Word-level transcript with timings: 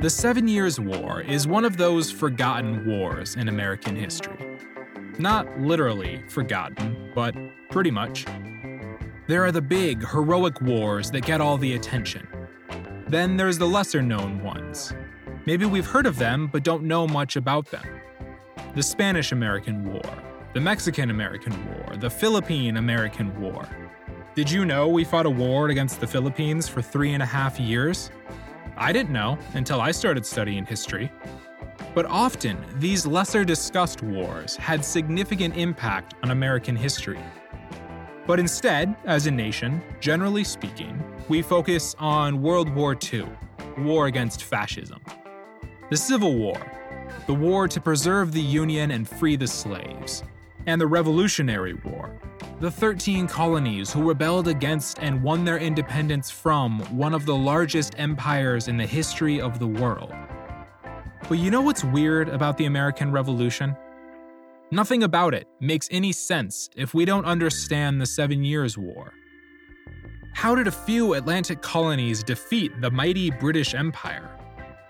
The 0.00 0.08
Seven 0.08 0.48
Years' 0.48 0.80
War 0.80 1.20
is 1.20 1.46
one 1.46 1.62
of 1.62 1.76
those 1.76 2.10
forgotten 2.10 2.86
wars 2.86 3.36
in 3.36 3.48
American 3.48 3.94
history. 3.94 4.56
Not 5.18 5.60
literally 5.60 6.22
forgotten, 6.26 7.12
but 7.14 7.34
pretty 7.68 7.90
much. 7.90 8.24
There 9.26 9.44
are 9.44 9.52
the 9.52 9.60
big, 9.60 10.02
heroic 10.08 10.58
wars 10.62 11.10
that 11.10 11.26
get 11.26 11.42
all 11.42 11.58
the 11.58 11.74
attention. 11.74 12.26
Then 13.08 13.36
there's 13.36 13.58
the 13.58 13.66
lesser 13.66 14.00
known 14.00 14.42
ones. 14.42 14.94
Maybe 15.44 15.66
we've 15.66 15.86
heard 15.86 16.06
of 16.06 16.16
them, 16.16 16.46
but 16.50 16.64
don't 16.64 16.84
know 16.84 17.06
much 17.06 17.36
about 17.36 17.66
them. 17.66 18.00
The 18.74 18.82
Spanish 18.82 19.32
American 19.32 19.92
War, 19.92 20.22
the 20.54 20.60
Mexican 20.60 21.10
American 21.10 21.52
War, 21.74 21.96
the 21.98 22.08
Philippine 22.08 22.78
American 22.78 23.38
War. 23.38 23.68
Did 24.34 24.50
you 24.50 24.64
know 24.64 24.88
we 24.88 25.04
fought 25.04 25.26
a 25.26 25.30
war 25.30 25.68
against 25.68 26.00
the 26.00 26.06
Philippines 26.06 26.66
for 26.68 26.80
three 26.80 27.12
and 27.12 27.22
a 27.22 27.26
half 27.26 27.60
years? 27.60 28.10
I 28.80 28.92
didn't 28.94 29.12
know 29.12 29.38
until 29.52 29.82
I 29.82 29.90
started 29.90 30.24
studying 30.24 30.64
history. 30.64 31.12
But 31.94 32.06
often, 32.06 32.56
these 32.76 33.04
lesser 33.04 33.44
discussed 33.44 34.02
wars 34.02 34.56
had 34.56 34.82
significant 34.82 35.54
impact 35.54 36.14
on 36.22 36.30
American 36.30 36.74
history. 36.74 37.20
But 38.26 38.40
instead, 38.40 38.96
as 39.04 39.26
a 39.26 39.30
nation, 39.30 39.82
generally 40.00 40.44
speaking, 40.44 40.98
we 41.28 41.42
focus 41.42 41.94
on 41.98 42.40
World 42.40 42.74
War 42.74 42.96
II, 43.12 43.26
war 43.76 44.06
against 44.06 44.44
fascism. 44.44 45.02
The 45.90 45.96
Civil 45.98 46.36
War, 46.36 46.58
the 47.26 47.34
war 47.34 47.68
to 47.68 47.80
preserve 47.82 48.32
the 48.32 48.40
Union 48.40 48.92
and 48.92 49.06
free 49.06 49.36
the 49.36 49.46
slaves, 49.46 50.22
and 50.66 50.80
the 50.80 50.86
Revolutionary 50.86 51.74
War, 51.74 52.18
the 52.60 52.70
13 52.70 53.26
colonies 53.26 53.92
who 53.92 54.08
rebelled 54.08 54.48
against 54.48 54.98
and 55.00 55.22
won 55.22 55.44
their 55.44 55.58
independence 55.58 56.30
from 56.30 56.80
one 56.96 57.14
of 57.14 57.26
the 57.26 57.34
largest 57.34 57.94
empires 57.98 58.68
in 58.68 58.76
the 58.76 58.86
history 58.86 59.40
of 59.40 59.58
the 59.58 59.66
world. 59.66 60.12
But 61.28 61.38
you 61.38 61.50
know 61.50 61.60
what's 61.60 61.84
weird 61.84 62.28
about 62.28 62.56
the 62.56 62.66
American 62.66 63.12
Revolution? 63.12 63.76
Nothing 64.70 65.02
about 65.02 65.34
it 65.34 65.48
makes 65.60 65.88
any 65.90 66.12
sense 66.12 66.70
if 66.76 66.94
we 66.94 67.04
don't 67.04 67.24
understand 67.24 68.00
the 68.00 68.06
Seven 68.06 68.44
Years' 68.44 68.78
War. 68.78 69.12
How 70.34 70.54
did 70.54 70.68
a 70.68 70.72
few 70.72 71.14
Atlantic 71.14 71.60
colonies 71.60 72.22
defeat 72.22 72.80
the 72.80 72.90
mighty 72.90 73.30
British 73.30 73.74
Empire? 73.74 74.30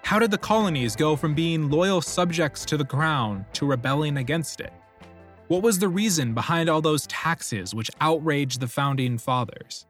How 0.03 0.19
did 0.19 0.31
the 0.31 0.39
colonies 0.39 0.97
go 0.97 1.17
from 1.17 1.35
being 1.35 1.71
loyal 1.71 2.01
subjects 2.01 2.65
to 2.67 2.77
the 2.77 2.85
crown 2.85 3.47
to 3.55 3.67
rebelling 3.67 4.17
against 4.17 4.61
it? 4.61 4.73
What 5.51 5.65
was 5.65 5.81
the 5.81 5.89
reason 5.89 6.33
behind 6.33 6.69
all 6.69 6.81
those 6.81 7.09
taxes 7.09 7.75
which 7.75 7.91
outraged 8.01 8.61
the 8.61 8.69
founding 8.69 9.19
fathers? 9.19 9.85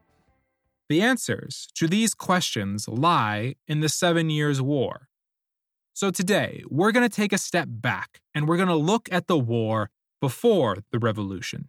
The 0.88 1.02
answers 1.02 1.68
to 1.74 1.86
these 1.86 2.14
questions 2.14 2.88
lie 2.88 3.56
in 3.68 3.80
the 3.80 3.90
Seven 3.90 4.30
Years' 4.30 4.62
War. 4.62 5.10
So 5.92 6.10
today, 6.10 6.64
we're 6.70 6.92
going 6.92 7.06
to 7.06 7.14
take 7.14 7.34
a 7.34 7.36
step 7.36 7.68
back 7.70 8.22
and 8.34 8.48
we're 8.48 8.56
going 8.56 8.70
to 8.70 8.74
look 8.74 9.10
at 9.12 9.26
the 9.26 9.38
war 9.38 9.90
before 10.18 10.78
the 10.92 10.98
revolution. 10.98 11.68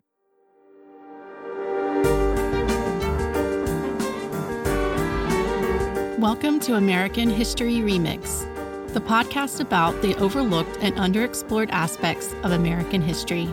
Welcome 6.18 6.62
to 6.62 6.76
American 6.76 7.30
History 7.30 7.80
Remix, 7.80 8.48
the 8.94 9.02
podcast 9.02 9.60
about 9.60 10.02
the 10.02 10.16
overlooked 10.16 10.78
and 10.80 10.96
underexplored 10.96 11.70
aspects 11.72 12.34
of 12.44 12.54
American 12.54 13.02
history. 13.02 13.50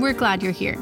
We're 0.00 0.14
glad 0.14 0.42
you're 0.42 0.50
here. 0.50 0.76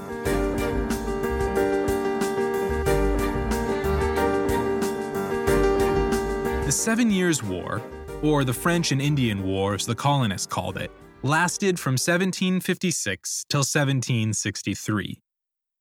The 6.65 6.71
Seven 6.71 7.11
Years' 7.11 7.43
War, 7.43 7.83
or 8.23 8.45
the 8.45 8.53
French 8.53 8.93
and 8.93 9.03
Indian 9.03 9.43
War 9.43 9.75
as 9.75 9.87
the 9.87 9.97
colonists 9.97 10.47
called 10.47 10.77
it, 10.77 10.93
lasted 11.25 11.81
from 11.81 11.95
1756 11.95 13.47
till 13.49 13.59
1763. 13.59 15.21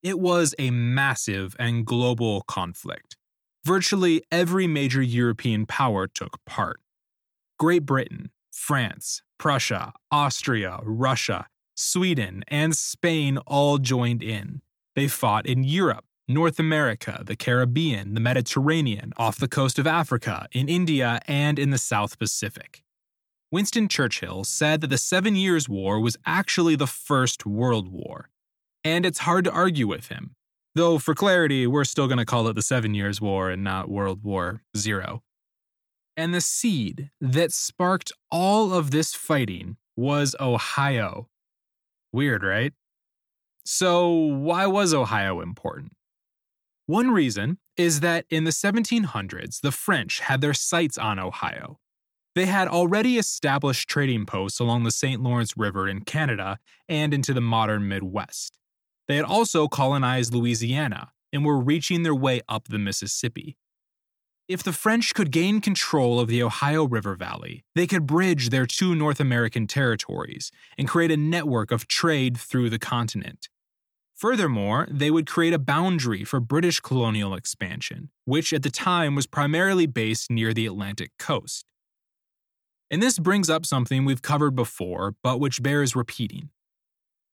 It 0.01 0.19
was 0.19 0.55
a 0.57 0.71
massive 0.71 1.55
and 1.59 1.85
global 1.85 2.41
conflict. 2.47 3.17
Virtually 3.63 4.23
every 4.31 4.65
major 4.65 5.01
European 5.03 5.67
power 5.67 6.07
took 6.07 6.43
part. 6.47 6.79
Great 7.59 7.85
Britain, 7.85 8.31
France, 8.51 9.21
Prussia, 9.37 9.93
Austria, 10.11 10.79
Russia, 10.81 11.45
Sweden, 11.77 12.43
and 12.47 12.75
Spain 12.75 13.37
all 13.45 13.77
joined 13.77 14.23
in. 14.23 14.61
They 14.95 15.07
fought 15.07 15.45
in 15.45 15.63
Europe, 15.63 16.05
North 16.27 16.59
America, 16.59 17.21
the 17.23 17.35
Caribbean, 17.35 18.15
the 18.15 18.19
Mediterranean, 18.19 19.13
off 19.15 19.37
the 19.37 19.47
coast 19.47 19.77
of 19.77 19.85
Africa, 19.85 20.47
in 20.51 20.67
India, 20.67 21.19
and 21.27 21.59
in 21.59 21.69
the 21.69 21.77
South 21.77 22.17
Pacific. 22.17 22.83
Winston 23.51 23.87
Churchill 23.87 24.43
said 24.43 24.81
that 24.81 24.87
the 24.87 24.97
Seven 24.97 25.35
Years' 25.35 25.69
War 25.69 25.99
was 25.99 26.17
actually 26.25 26.75
the 26.75 26.87
First 26.87 27.45
World 27.45 27.89
War. 27.89 28.29
And 28.83 29.05
it's 29.05 29.19
hard 29.19 29.45
to 29.45 29.51
argue 29.51 29.87
with 29.87 30.07
him. 30.07 30.35
Though, 30.73 30.97
for 30.97 31.13
clarity, 31.13 31.67
we're 31.67 31.83
still 31.83 32.07
going 32.07 32.17
to 32.17 32.25
call 32.25 32.47
it 32.47 32.55
the 32.55 32.61
Seven 32.61 32.95
Years' 32.95 33.21
War 33.21 33.51
and 33.51 33.63
not 33.63 33.87
World 33.89 34.23
War 34.23 34.63
Zero. 34.75 35.21
And 36.17 36.33
the 36.33 36.41
seed 36.41 37.11
that 37.21 37.51
sparked 37.51 38.11
all 38.31 38.73
of 38.73 38.89
this 38.89 39.13
fighting 39.13 39.77
was 39.95 40.35
Ohio. 40.39 41.29
Weird, 42.11 42.43
right? 42.43 42.73
So, 43.65 44.09
why 44.09 44.65
was 44.65 44.93
Ohio 44.93 45.41
important? 45.41 45.91
One 46.85 47.11
reason 47.11 47.57
is 47.75 47.99
that 47.99 48.25
in 48.29 48.45
the 48.45 48.51
1700s, 48.51 49.59
the 49.59 49.73
French 49.73 50.21
had 50.21 50.39
their 50.39 50.53
sights 50.53 50.97
on 50.97 51.19
Ohio. 51.19 51.79
They 52.33 52.45
had 52.45 52.67
already 52.67 53.17
established 53.17 53.89
trading 53.89 54.25
posts 54.25 54.59
along 54.59 54.83
the 54.83 54.91
St. 54.91 55.21
Lawrence 55.21 55.57
River 55.57 55.87
in 55.87 56.01
Canada 56.01 56.59
and 56.87 57.13
into 57.13 57.33
the 57.33 57.41
modern 57.41 57.87
Midwest. 57.87 58.57
They 59.07 59.15
had 59.15 59.25
also 59.25 59.67
colonized 59.67 60.33
Louisiana 60.33 61.11
and 61.33 61.43
were 61.43 61.59
reaching 61.59 62.03
their 62.03 62.15
way 62.15 62.41
up 62.47 62.67
the 62.67 62.79
Mississippi. 62.79 63.57
If 64.47 64.63
the 64.63 64.71
French 64.71 65.13
could 65.13 65.31
gain 65.31 65.59
control 65.59 66.21
of 66.21 66.29
the 66.29 66.41
Ohio 66.41 66.85
River 66.85 67.15
Valley, 67.15 67.65
they 67.75 67.85
could 67.85 68.07
bridge 68.07 68.49
their 68.49 68.65
two 68.65 68.95
North 68.95 69.19
American 69.19 69.67
territories 69.67 70.51
and 70.77 70.87
create 70.87 71.11
a 71.11 71.17
network 71.17 71.69
of 71.69 71.85
trade 71.85 72.37
through 72.37 72.69
the 72.69 72.79
continent. 72.79 73.49
Furthermore, 74.15 74.87
they 74.89 75.11
would 75.11 75.27
create 75.27 75.53
a 75.53 75.59
boundary 75.59 76.23
for 76.23 76.39
British 76.39 76.79
colonial 76.79 77.33
expansion, 77.33 78.09
which 78.23 78.53
at 78.53 78.63
the 78.63 78.69
time 78.69 79.15
was 79.15 79.27
primarily 79.27 79.85
based 79.85 80.31
near 80.31 80.53
the 80.53 80.65
Atlantic 80.65 81.11
coast. 81.19 81.65
And 82.89 83.03
this 83.03 83.19
brings 83.19 83.49
up 83.49 83.65
something 83.65 84.05
we've 84.05 84.21
covered 84.21 84.55
before, 84.55 85.15
but 85.23 85.41
which 85.41 85.61
bears 85.61 85.93
repeating. 85.93 86.51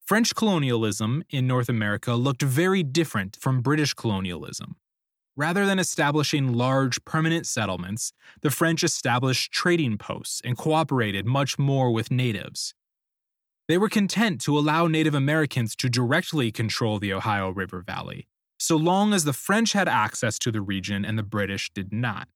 French 0.05 0.35
colonialism 0.35 1.23
in 1.31 1.47
North 1.47 1.69
America 1.69 2.15
looked 2.15 2.43
very 2.43 2.83
different 2.83 3.37
from 3.37 3.63
British 3.63 3.95
colonialism. 3.95 4.75
Rather 5.37 5.67
than 5.67 5.78
establishing 5.78 6.53
large 6.53 7.05
permanent 7.05 7.47
settlements, 7.47 8.12
the 8.43 8.50
French 8.50 8.84
established 8.84 9.50
trading 9.50 9.99
posts 9.99 10.41
and 10.45 10.56
cooperated 10.56 11.27
much 11.27 11.59
more 11.59 11.91
with 11.91 12.11
natives. 12.11 12.75
They 13.67 13.78
were 13.78 13.89
content 13.89 14.41
to 14.43 14.56
allow 14.56 14.87
Native 14.87 15.15
Americans 15.15 15.75
to 15.77 15.89
directly 15.89 16.53
control 16.53 16.99
the 16.99 17.12
Ohio 17.12 17.50
River 17.50 17.83
Valley, 17.84 18.28
so 18.59 18.77
long 18.77 19.12
as 19.12 19.25
the 19.25 19.33
French 19.33 19.73
had 19.73 19.89
access 19.89 20.39
to 20.41 20.53
the 20.53 20.61
region 20.61 21.05
and 21.05 21.19
the 21.19 21.23
British 21.23 21.71
did 21.73 21.93
not. 21.93 22.28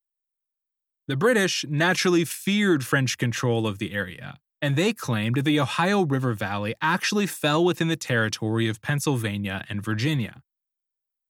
The 1.07 1.17
British 1.17 1.65
naturally 1.69 2.25
feared 2.25 2.85
French 2.85 3.17
control 3.17 3.67
of 3.67 3.79
the 3.79 3.93
area, 3.93 4.39
and 4.61 4.75
they 4.75 4.93
claimed 4.93 5.37
that 5.37 5.45
the 5.45 5.61
Ohio 5.61 6.05
River 6.05 6.35
Valley 6.35 6.75
actually 6.83 7.27
fell 7.27 7.65
within 7.65 7.89
the 7.89 7.97
territory 7.97 8.69
of 8.69 8.83
Pennsylvania 8.83 9.65
and 9.69 9.85
Virginia. 9.85 10.43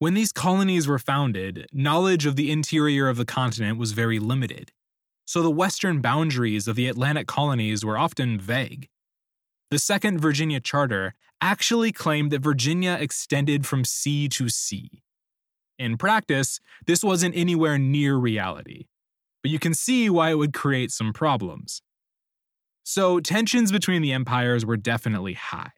When 0.00 0.14
these 0.14 0.30
colonies 0.30 0.86
were 0.86 1.00
founded, 1.00 1.66
knowledge 1.72 2.24
of 2.24 2.36
the 2.36 2.52
interior 2.52 3.08
of 3.08 3.16
the 3.16 3.24
continent 3.24 3.78
was 3.78 3.90
very 3.90 4.20
limited, 4.20 4.70
so 5.26 5.42
the 5.42 5.50
western 5.50 6.00
boundaries 6.00 6.68
of 6.68 6.76
the 6.76 6.86
Atlantic 6.86 7.26
colonies 7.26 7.84
were 7.84 7.98
often 7.98 8.38
vague. 8.38 8.88
The 9.72 9.78
Second 9.78 10.20
Virginia 10.20 10.60
Charter 10.60 11.14
actually 11.40 11.90
claimed 11.90 12.30
that 12.30 12.42
Virginia 12.42 12.96
extended 13.00 13.66
from 13.66 13.84
sea 13.84 14.28
to 14.28 14.48
sea. 14.48 15.02
In 15.80 15.98
practice, 15.98 16.60
this 16.86 17.02
wasn't 17.02 17.36
anywhere 17.36 17.76
near 17.76 18.16
reality, 18.16 18.86
but 19.42 19.50
you 19.50 19.58
can 19.58 19.74
see 19.74 20.08
why 20.08 20.30
it 20.30 20.38
would 20.38 20.54
create 20.54 20.92
some 20.92 21.12
problems. 21.12 21.82
So, 22.84 23.18
tensions 23.18 23.72
between 23.72 24.00
the 24.00 24.12
empires 24.12 24.64
were 24.64 24.76
definitely 24.76 25.34
high. 25.34 25.72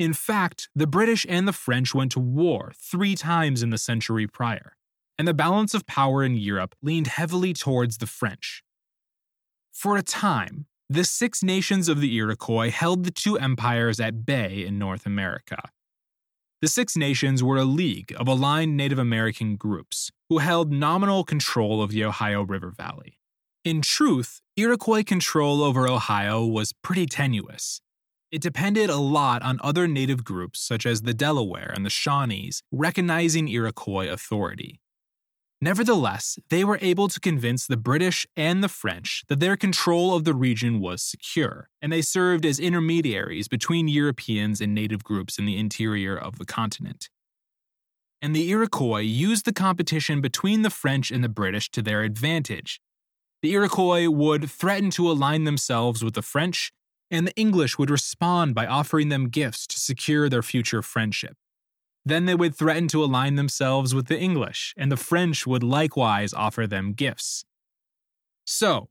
In 0.00 0.14
fact, 0.14 0.70
the 0.74 0.86
British 0.86 1.26
and 1.28 1.46
the 1.46 1.52
French 1.52 1.94
went 1.94 2.12
to 2.12 2.20
war 2.20 2.72
three 2.74 3.14
times 3.14 3.62
in 3.62 3.68
the 3.68 3.76
century 3.76 4.26
prior, 4.26 4.78
and 5.18 5.28
the 5.28 5.34
balance 5.34 5.74
of 5.74 5.84
power 5.84 6.24
in 6.24 6.38
Europe 6.38 6.74
leaned 6.80 7.06
heavily 7.06 7.52
towards 7.52 7.98
the 7.98 8.06
French. 8.06 8.64
For 9.70 9.98
a 9.98 10.02
time, 10.02 10.64
the 10.88 11.04
Six 11.04 11.42
Nations 11.42 11.86
of 11.86 12.00
the 12.00 12.16
Iroquois 12.16 12.70
held 12.70 13.04
the 13.04 13.10
two 13.10 13.36
empires 13.36 14.00
at 14.00 14.24
bay 14.24 14.64
in 14.64 14.78
North 14.78 15.04
America. 15.04 15.68
The 16.62 16.68
Six 16.68 16.96
Nations 16.96 17.42
were 17.42 17.58
a 17.58 17.64
league 17.64 18.14
of 18.16 18.26
aligned 18.26 18.78
Native 18.78 18.98
American 18.98 19.56
groups 19.56 20.10
who 20.30 20.38
held 20.38 20.72
nominal 20.72 21.24
control 21.24 21.82
of 21.82 21.90
the 21.90 22.06
Ohio 22.06 22.40
River 22.40 22.70
Valley. 22.70 23.18
In 23.66 23.82
truth, 23.82 24.40
Iroquois 24.56 25.02
control 25.02 25.62
over 25.62 25.86
Ohio 25.86 26.46
was 26.46 26.72
pretty 26.72 27.04
tenuous. 27.04 27.82
It 28.30 28.42
depended 28.42 28.90
a 28.90 28.96
lot 28.96 29.42
on 29.42 29.58
other 29.62 29.88
native 29.88 30.22
groups 30.22 30.60
such 30.60 30.86
as 30.86 31.02
the 31.02 31.14
Delaware 31.14 31.72
and 31.74 31.84
the 31.84 31.90
Shawnees 31.90 32.62
recognizing 32.70 33.48
Iroquois 33.48 34.08
authority. 34.08 34.80
Nevertheless, 35.60 36.38
they 36.48 36.64
were 36.64 36.78
able 36.80 37.08
to 37.08 37.20
convince 37.20 37.66
the 37.66 37.76
British 37.76 38.26
and 38.34 38.64
the 38.64 38.68
French 38.68 39.24
that 39.28 39.40
their 39.40 39.56
control 39.56 40.14
of 40.14 40.24
the 40.24 40.32
region 40.32 40.80
was 40.80 41.02
secure, 41.02 41.68
and 41.82 41.92
they 41.92 42.00
served 42.00 42.46
as 42.46 42.58
intermediaries 42.58 43.46
between 43.46 43.86
Europeans 43.86 44.60
and 44.62 44.74
native 44.74 45.04
groups 45.04 45.38
in 45.38 45.44
the 45.44 45.58
interior 45.58 46.16
of 46.16 46.38
the 46.38 46.46
continent. 46.46 47.10
And 48.22 48.34
the 48.34 48.48
Iroquois 48.48 49.00
used 49.00 49.44
the 49.44 49.52
competition 49.52 50.20
between 50.20 50.62
the 50.62 50.70
French 50.70 51.10
and 51.10 51.22
the 51.22 51.28
British 51.28 51.70
to 51.72 51.82
their 51.82 52.02
advantage. 52.02 52.80
The 53.42 53.52
Iroquois 53.52 54.08
would 54.08 54.50
threaten 54.50 54.90
to 54.90 55.10
align 55.10 55.44
themselves 55.44 56.02
with 56.02 56.14
the 56.14 56.22
French, 56.22 56.72
and 57.10 57.26
the 57.26 57.36
English 57.36 57.78
would 57.78 57.90
respond 57.90 58.54
by 58.54 58.66
offering 58.66 59.08
them 59.08 59.28
gifts 59.28 59.66
to 59.68 59.80
secure 59.80 60.28
their 60.28 60.42
future 60.42 60.82
friendship. 60.82 61.36
Then 62.04 62.24
they 62.24 62.34
would 62.34 62.54
threaten 62.54 62.88
to 62.88 63.04
align 63.04 63.34
themselves 63.34 63.94
with 63.94 64.06
the 64.06 64.18
English, 64.18 64.74
and 64.76 64.90
the 64.90 64.96
French 64.96 65.46
would 65.46 65.62
likewise 65.62 66.32
offer 66.32 66.66
them 66.66 66.92
gifts. 66.92 67.44
So, 68.44 68.88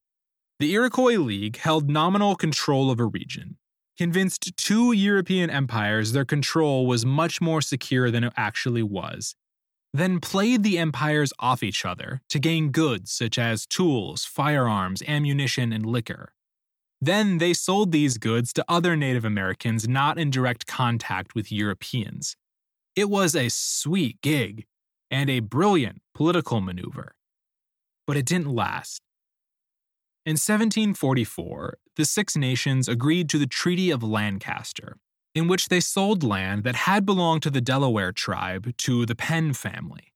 the 0.60 0.74
Iroquois 0.74 1.18
League 1.18 1.57
held 1.57 1.89
nominal 1.89 2.36
control 2.36 2.92
of 2.92 3.00
a 3.00 3.06
region, 3.06 3.57
convinced 3.98 4.56
two 4.57 4.92
European 4.92 5.50
empires 5.50 6.12
their 6.12 6.25
control 6.25 6.86
was 6.86 7.06
much 7.06 7.42
more 7.42 7.62
secure 7.62 8.12
than 8.12 8.24
it 8.24 8.33
actually 8.38 8.83
was, 8.83 9.36
then 9.94 10.19
played 10.19 10.63
the 10.63 10.77
empires 10.77 11.33
off 11.39 11.63
each 11.63 11.86
other 11.86 12.21
to 12.30 12.39
gain 12.39 12.71
goods 12.71 13.12
such 13.12 13.39
as 13.39 13.66
tools, 13.66 14.24
firearms, 14.24 15.01
ammunition, 15.07 15.74
and 15.74 15.86
liquor. 15.86 16.33
Then 17.01 17.38
they 17.38 17.54
sold 17.54 17.92
these 17.92 18.18
goods 18.18 18.51
to 18.54 18.66
other 18.68 18.96
Native 18.96 19.24
Americans 19.24 19.88
not 19.88 20.18
in 20.19 20.30
direct 20.30 20.68
contact 20.68 21.34
with 21.34 21.51
Europeans. 21.51 22.36
It 22.96 23.10
was 23.10 23.36
a 23.36 23.50
sweet 23.50 24.22
gig 24.22 24.66
and 25.10 25.30
a 25.30 25.40
brilliant 25.40 26.01
political 26.13 26.60
maneuver. 26.60 27.16
But 28.06 28.18
it 28.18 28.25
didn't 28.25 28.54
last. 28.54 29.01
In 30.25 30.34
1744, 30.34 31.78
the 31.96 32.06
Six 32.06 32.36
Nations 32.36 32.88
agreed 32.88 33.30
to 33.30 33.38
the 33.38 33.48
Treaty 33.48 33.90
of 33.90 34.04
Lancaster, 34.04 34.98
in 35.34 35.48
which 35.48 35.69
they 35.69 35.80
sold 35.80 36.24
land 36.24 36.63
that 36.63 36.75
had 36.75 37.06
belonged 37.06 37.44
to 37.44 37.50
the 37.50 37.62
Delaware 37.62 38.12
tribe 38.12 38.75
to 38.78 39.06
the 39.06 39.16
Penn 39.16 39.54
family. 39.54 40.13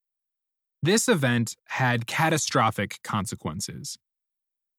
This 0.82 1.08
event 1.08 1.56
had 1.68 2.08
catastrophic 2.08 3.00
consequences. 3.04 3.98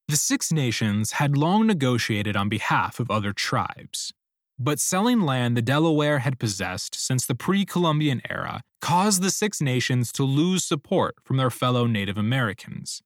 The 0.07 0.17
Six 0.17 0.53
Nations 0.53 1.13
had 1.13 1.37
long 1.37 1.67
negotiated 1.67 2.37
on 2.37 2.51
behalf 2.51 3.01
of 3.01 3.11
other 3.11 3.33
tribes, 3.33 4.13
but 4.59 4.79
selling 4.79 5.23
land 5.23 5.57
the 5.57 5.63
Delaware 5.63 6.19
had 6.19 6.39
possessed 6.39 6.95
since 6.95 7.25
the 7.25 7.35
pre 7.35 7.65
Columbian 7.65 8.21
era 8.29 8.61
caused 8.83 9.23
the 9.23 9.31
Six 9.31 9.63
Nations 9.63 10.13
to 10.13 10.23
lose 10.23 10.63
support 10.63 11.15
from 11.25 11.39
their 11.39 11.51
fellow 11.51 11.87
Native 11.87 12.19
Americans. 12.19 13.01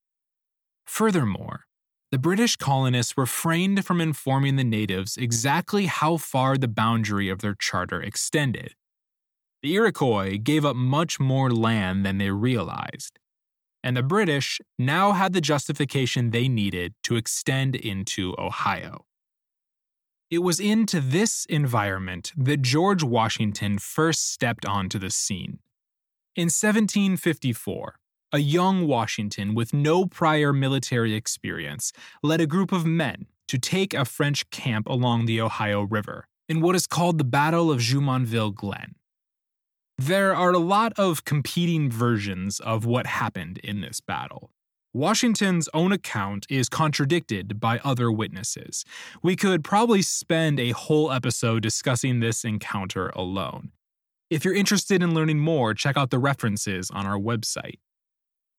Furthermore, 0.87 1.67
the 2.11 2.19
British 2.19 2.57
colonists 2.57 3.17
refrained 3.17 3.85
from 3.85 4.01
informing 4.01 4.57
the 4.57 4.65
natives 4.65 5.17
exactly 5.17 5.87
how 5.87 6.17
far 6.17 6.59
the 6.59 6.67
boundary 6.67 7.29
of 7.29 7.39
their 7.41 7.55
charter 7.55 8.03
extended. 8.03 8.75
The 9.63 9.75
Iroquois 9.75 10.39
gave 10.43 10.65
up 10.65 10.75
much 10.75 11.21
more 11.21 11.51
land 11.51 12.05
than 12.05 12.19
they 12.19 12.31
realized, 12.31 13.21
and 13.89 13.97
the 13.97 14.03
British 14.03 14.61
now 14.79 15.13
had 15.13 15.33
the 15.33 15.41
justification 15.41 16.29
they 16.29 16.47
needed 16.47 16.93
to 17.03 17.17
extend 17.17 17.75
into 17.75 18.35
Ohio. 18.39 19.07
It 20.31 20.41
was 20.41 20.61
into 20.61 21.01
this 21.01 21.47
environment 21.47 22.33
that 22.37 22.61
George 22.61 23.03
Washington 23.03 23.79
first 23.79 24.31
stepped 24.31 24.67
onto 24.67 24.99
the 24.99 25.11
scene. 25.11 25.61
In 26.37 26.49
1754, 26.51 27.95
a 28.31 28.41
young 28.41 28.87
Washington 28.87 29.55
with 29.55 29.73
no 29.73 30.05
prior 30.05 30.53
military 30.53 31.15
experience 31.15 31.95
led 32.23 32.43
a 32.43 32.47
group 32.47 32.73
of 32.73 32.85
men 32.85 33.25
to 33.47 33.57
take 33.57 33.95
a 33.95 34.05
French 34.05 34.51
camp 34.51 34.87
along 34.87 35.25
the 35.25 35.41
Ohio 35.41 35.81
River 35.81 36.27
in 36.47 36.61
what 36.61 36.77
is 36.77 36.87
called 36.87 37.17
the 37.17 37.25
Battle 37.25 37.71
of 37.71 37.81
Jumonville 37.81 38.55
Glen. 38.55 38.97
There 40.01 40.33
are 40.33 40.53
a 40.53 40.59
lot 40.59 40.93
of 40.97 41.25
competing 41.25 41.91
versions 41.91 42.61
of 42.61 42.87
what 42.87 43.09
happened 43.09 43.59
in 43.65 43.81
this 43.81 44.01
battle. 44.01 44.53
Washington's 44.95 45.69
own 45.75 45.91
account 45.91 46.47
is 46.49 46.69
contradicted 46.69 47.59
by 47.59 47.81
other 47.83 48.11
witnesses. 48.13 48.85
We 49.25 49.35
could 49.35 49.65
probably 49.65 50.03
spend 50.03 50.61
a 50.61 50.71
whole 50.71 51.11
episode 51.11 51.65
discussing 51.65 52.21
this 52.21 52.45
encounter 52.45 53.09
alone. 53.09 53.73
If 54.31 54.45
you're 54.45 54.55
interested 54.55 55.03
in 55.03 55.15
learning 55.15 55.41
more, 55.41 55.75
check 55.75 55.97
out 55.97 56.11
the 56.11 56.21
references 56.21 56.93
on 56.93 57.05
our 57.05 57.19
website. 57.19 57.81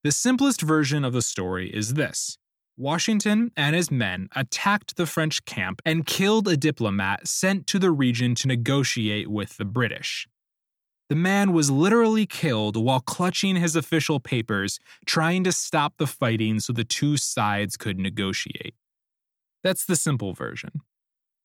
The 0.04 0.12
simplest 0.12 0.62
version 0.62 1.06
of 1.06 1.14
the 1.14 1.22
story 1.22 1.70
is 1.70 1.94
this 1.94 2.38
Washington 2.76 3.52
and 3.56 3.78
his 3.78 3.90
men 3.90 4.28
attacked 4.36 4.98
the 4.98 5.06
French 5.06 5.46
camp 5.46 5.82
and 5.86 6.06
killed 6.06 6.50
a 6.50 6.58
diplomat 6.58 7.30
sent 7.30 7.66
to 7.68 7.80
the 7.80 7.92
region 7.92 8.36
to 8.36 8.48
negotiate 8.48 9.30
with 9.30 9.56
the 9.56 9.66
British. 9.66 10.28
The 11.10 11.16
man 11.16 11.54
was 11.54 11.72
literally 11.72 12.28
killed 12.28 12.78
while 12.78 13.00
clutching 13.00 13.56
his 13.56 13.76
official 13.76 14.20
papers, 14.20 14.80
trying 15.08 15.44
to 15.44 15.52
stop 15.52 15.96
the 15.98 16.06
fighting 16.06 16.60
so 16.60 16.72
the 16.72 16.84
two 16.84 17.18
sides 17.18 17.78
could 17.78 17.98
negotiate. 17.98 18.76
That's 19.64 19.86
the 19.86 19.96
simple 19.96 20.34
version. 20.34 20.82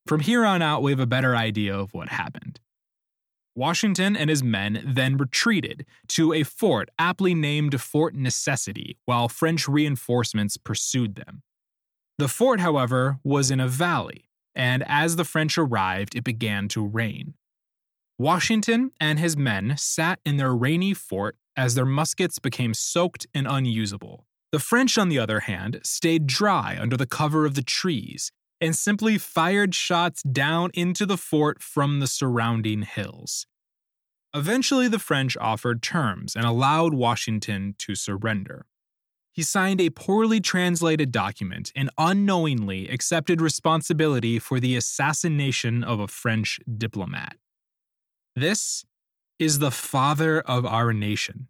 From 0.07 0.21
here 0.21 0.45
on 0.45 0.61
out, 0.61 0.83
we 0.83 0.93
have 0.93 1.01
a 1.01 1.07
better 1.07 1.35
idea 1.35 1.75
of 1.75 1.95
what 1.95 2.11
happened. 2.11 2.61
Washington 3.57 4.17
and 4.17 4.29
his 4.29 4.43
men 4.43 4.83
then 4.85 5.17
retreated 5.17 5.87
to 6.09 6.35
a 6.35 6.43
fort 6.43 6.91
aptly 6.99 7.35
named 7.35 7.81
Fort 7.81 8.15
Necessity 8.15 8.99
while 9.07 9.29
French 9.29 9.67
reinforcements 9.67 10.59
pursued 10.59 11.15
them. 11.15 11.43
The 12.19 12.29
fort, 12.29 12.61
however, 12.61 13.19
was 13.25 13.51
in 13.51 13.61
a 13.61 13.69
valley, 13.69 14.29
and 14.55 14.85
as 14.87 15.17
the 15.17 15.25
French 15.25 15.57
arrived, 15.57 16.15
it 16.15 16.25
began 16.25 16.69
to 16.69 16.85
rain. 16.85 17.35
Washington 18.19 18.93
and 19.01 19.19
his 19.19 19.37
men 19.37 19.75
sat 19.77 20.21
in 20.25 20.37
their 20.37 20.55
rainy 20.55 20.95
fort 20.95 21.37
as 21.57 21.75
their 21.75 21.87
muskets 21.87 22.39
became 22.39 22.73
soaked 22.73 23.27
and 23.35 23.47
unusable. 23.49 24.27
The 24.53 24.61
French, 24.61 24.97
on 24.97 25.09
the 25.09 25.19
other 25.19 25.41
hand, 25.41 25.81
stayed 25.83 26.29
dry 26.29 26.79
under 26.81 26.97
the 26.97 27.07
cover 27.07 27.45
of 27.45 27.55
the 27.55 27.63
trees 27.63 28.31
and 28.61 28.77
simply 28.77 29.19
fired 29.19 29.75
shots 29.75 30.23
down 30.23 30.71
into 30.75 31.07
the 31.07 31.17
fort 31.17 31.61
from 31.61 31.99
the 31.99 32.07
surrounding 32.07 32.83
hills. 32.83 33.47
Eventually, 34.33 34.87
the 34.87 35.01
French 35.01 35.37
offered 35.41 35.83
terms 35.83 36.37
and 36.37 36.45
allowed 36.45 36.95
Washington 36.95 37.75
to 37.79 37.97
surrender. 37.97 38.67
He 39.33 39.43
signed 39.43 39.81
a 39.81 39.91
poorly 39.91 40.41
translated 40.41 41.11
document 41.11 41.73
and 41.75 41.91
unknowingly 41.99 42.89
accepted 42.89 43.41
responsibility 43.41 44.39
for 44.39 44.61
the 44.61 44.77
assassination 44.77 45.83
of 45.83 45.99
a 45.99 46.07
French 46.07 46.61
diplomat. 46.79 47.37
This 48.37 48.85
is 49.39 49.61
the 49.61 49.71
father 49.71 50.41
of 50.41 50.67
our 50.67 50.93
nation. 50.93 51.47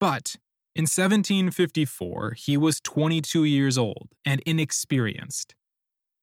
But 0.00 0.34
in 0.74 0.82
1754, 0.82 2.32
he 2.32 2.56
was 2.56 2.80
22 2.80 3.44
years 3.44 3.78
old 3.78 4.08
and 4.24 4.40
inexperienced. 4.40 5.54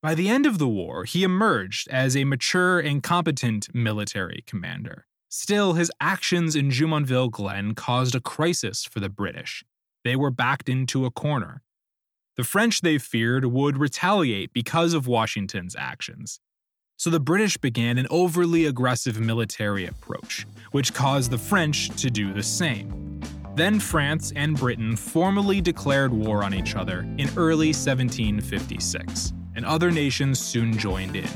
By 0.01 0.13
the 0.13 0.27
end 0.27 0.45
of 0.45 0.57
the 0.57 0.67
war, 0.67 1.05
he 1.05 1.23
emerged 1.23 1.87
as 1.87 2.17
a 2.17 2.25
mature 2.25 2.79
and 2.79 3.01
competent 3.01 3.73
military 3.73 4.43
commander. 4.45 5.07
Still, 5.29 5.73
his 5.73 5.91
actions 6.01 6.55
in 6.55 6.69
Jumonville 6.69 7.31
Glen 7.31 7.75
caused 7.75 8.13
a 8.13 8.19
crisis 8.19 8.83
for 8.83 8.99
the 8.99 9.09
British. 9.09 9.63
They 10.03 10.17
were 10.17 10.31
backed 10.31 10.67
into 10.67 11.05
a 11.05 11.11
corner. 11.11 11.63
The 12.35 12.43
French, 12.43 12.81
they 12.81 12.97
feared, 12.97 13.45
would 13.45 13.77
retaliate 13.77 14.51
because 14.51 14.93
of 14.93 15.07
Washington's 15.07 15.77
actions. 15.77 16.41
So 16.97 17.09
the 17.09 17.19
British 17.19 17.57
began 17.57 17.97
an 17.97 18.07
overly 18.09 18.65
aggressive 18.65 19.19
military 19.19 19.85
approach, 19.85 20.47
which 20.71 20.93
caused 20.93 21.29
the 21.29 21.37
French 21.37 21.89
to 22.01 22.09
do 22.09 22.33
the 22.33 22.41
same. 22.41 23.19
Then 23.55 23.79
France 23.79 24.31
and 24.35 24.57
Britain 24.57 24.95
formally 24.95 25.61
declared 25.61 26.13
war 26.13 26.43
on 26.43 26.53
each 26.53 26.75
other 26.75 27.01
in 27.17 27.29
early 27.35 27.67
1756, 27.67 29.33
and 29.55 29.65
other 29.65 29.91
nations 29.91 30.39
soon 30.39 30.77
joined 30.77 31.15
in. 31.15 31.29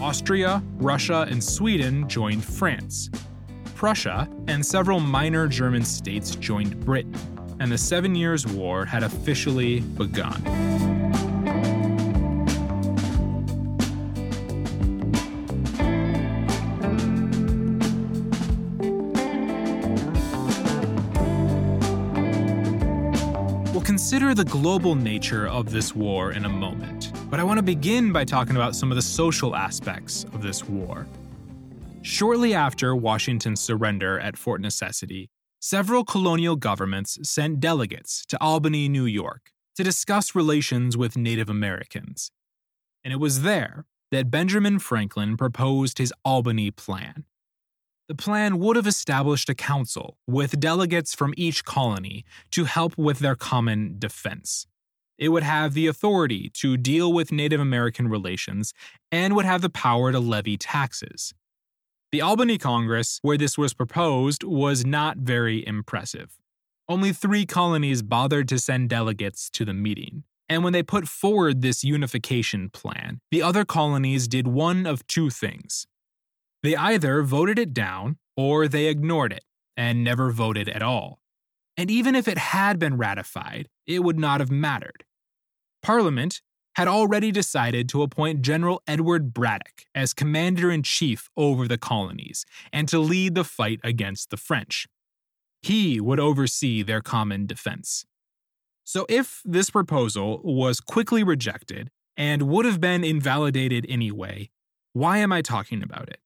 Austria, 0.00 0.62
Russia, 0.76 1.26
and 1.28 1.42
Sweden 1.42 2.08
joined 2.08 2.44
France. 2.44 3.10
Prussia 3.74 4.28
and 4.46 4.64
several 4.64 5.00
minor 5.00 5.48
German 5.48 5.84
states 5.84 6.36
joined 6.36 6.78
Britain, 6.84 7.14
and 7.58 7.72
the 7.72 7.78
Seven 7.78 8.14
Years' 8.14 8.46
War 8.46 8.84
had 8.84 9.02
officially 9.02 9.80
begun. 9.80 10.95
Consider 24.26 24.42
the 24.42 24.58
global 24.58 24.96
nature 24.96 25.46
of 25.46 25.70
this 25.70 25.94
war 25.94 26.32
in 26.32 26.46
a 26.46 26.48
moment, 26.48 27.12
but 27.30 27.38
I 27.38 27.44
want 27.44 27.58
to 27.58 27.62
begin 27.62 28.10
by 28.10 28.24
talking 28.24 28.56
about 28.56 28.74
some 28.74 28.90
of 28.90 28.96
the 28.96 29.02
social 29.02 29.54
aspects 29.54 30.24
of 30.32 30.42
this 30.42 30.64
war. 30.64 31.06
Shortly 32.02 32.52
after 32.52 32.96
Washington's 32.96 33.60
surrender 33.60 34.18
at 34.18 34.36
Fort 34.36 34.60
Necessity, 34.60 35.30
several 35.60 36.04
colonial 36.04 36.56
governments 36.56 37.18
sent 37.22 37.60
delegates 37.60 38.26
to 38.26 38.42
Albany, 38.42 38.88
New 38.88 39.04
York, 39.04 39.52
to 39.76 39.84
discuss 39.84 40.34
relations 40.34 40.96
with 40.96 41.16
Native 41.16 41.48
Americans. 41.48 42.32
And 43.04 43.12
it 43.12 43.20
was 43.20 43.42
there 43.42 43.84
that 44.10 44.28
Benjamin 44.28 44.80
Franklin 44.80 45.36
proposed 45.36 45.98
his 45.98 46.12
Albany 46.24 46.72
Plan. 46.72 47.26
The 48.08 48.14
plan 48.14 48.60
would 48.60 48.76
have 48.76 48.86
established 48.86 49.48
a 49.48 49.54
council 49.54 50.16
with 50.28 50.60
delegates 50.60 51.12
from 51.12 51.34
each 51.36 51.64
colony 51.64 52.24
to 52.52 52.64
help 52.64 52.96
with 52.96 53.18
their 53.18 53.34
common 53.34 53.96
defense. 53.98 54.68
It 55.18 55.30
would 55.30 55.42
have 55.42 55.74
the 55.74 55.88
authority 55.88 56.50
to 56.54 56.76
deal 56.76 57.12
with 57.12 57.32
Native 57.32 57.60
American 57.60 58.06
relations 58.06 58.72
and 59.10 59.34
would 59.34 59.44
have 59.44 59.60
the 59.60 59.70
power 59.70 60.12
to 60.12 60.20
levy 60.20 60.56
taxes. 60.56 61.34
The 62.12 62.20
Albany 62.20 62.58
Congress, 62.58 63.18
where 63.22 63.38
this 63.38 63.58
was 63.58 63.74
proposed, 63.74 64.44
was 64.44 64.86
not 64.86 65.18
very 65.18 65.66
impressive. 65.66 66.38
Only 66.88 67.12
three 67.12 67.44
colonies 67.44 68.02
bothered 68.02 68.46
to 68.48 68.60
send 68.60 68.88
delegates 68.88 69.50
to 69.50 69.64
the 69.64 69.74
meeting. 69.74 70.22
And 70.48 70.62
when 70.62 70.72
they 70.72 70.84
put 70.84 71.08
forward 71.08 71.60
this 71.60 71.82
unification 71.82 72.70
plan, 72.70 73.18
the 73.32 73.42
other 73.42 73.64
colonies 73.64 74.28
did 74.28 74.46
one 74.46 74.86
of 74.86 75.04
two 75.08 75.28
things. 75.28 75.88
They 76.66 76.74
either 76.74 77.22
voted 77.22 77.60
it 77.60 77.72
down 77.72 78.18
or 78.36 78.66
they 78.66 78.86
ignored 78.86 79.32
it 79.32 79.44
and 79.76 80.02
never 80.02 80.32
voted 80.32 80.68
at 80.68 80.82
all. 80.82 81.20
And 81.76 81.88
even 81.88 82.16
if 82.16 82.26
it 82.26 82.38
had 82.38 82.80
been 82.80 82.96
ratified, 82.96 83.68
it 83.86 84.02
would 84.02 84.18
not 84.18 84.40
have 84.40 84.50
mattered. 84.50 85.04
Parliament 85.80 86.40
had 86.74 86.88
already 86.88 87.30
decided 87.30 87.88
to 87.90 88.02
appoint 88.02 88.42
General 88.42 88.82
Edward 88.84 89.32
Braddock 89.32 89.84
as 89.94 90.12
commander 90.12 90.68
in 90.68 90.82
chief 90.82 91.30
over 91.36 91.68
the 91.68 91.78
colonies 91.78 92.44
and 92.72 92.88
to 92.88 92.98
lead 92.98 93.36
the 93.36 93.44
fight 93.44 93.78
against 93.84 94.30
the 94.30 94.36
French. 94.36 94.88
He 95.62 96.00
would 96.00 96.18
oversee 96.18 96.82
their 96.82 97.00
common 97.00 97.46
defense. 97.46 98.06
So, 98.82 99.06
if 99.08 99.40
this 99.44 99.70
proposal 99.70 100.40
was 100.42 100.80
quickly 100.80 101.22
rejected 101.22 101.92
and 102.16 102.42
would 102.48 102.64
have 102.64 102.80
been 102.80 103.04
invalidated 103.04 103.86
anyway, 103.88 104.50
why 104.94 105.18
am 105.18 105.30
I 105.30 105.42
talking 105.42 105.84
about 105.84 106.08
it? 106.08 106.18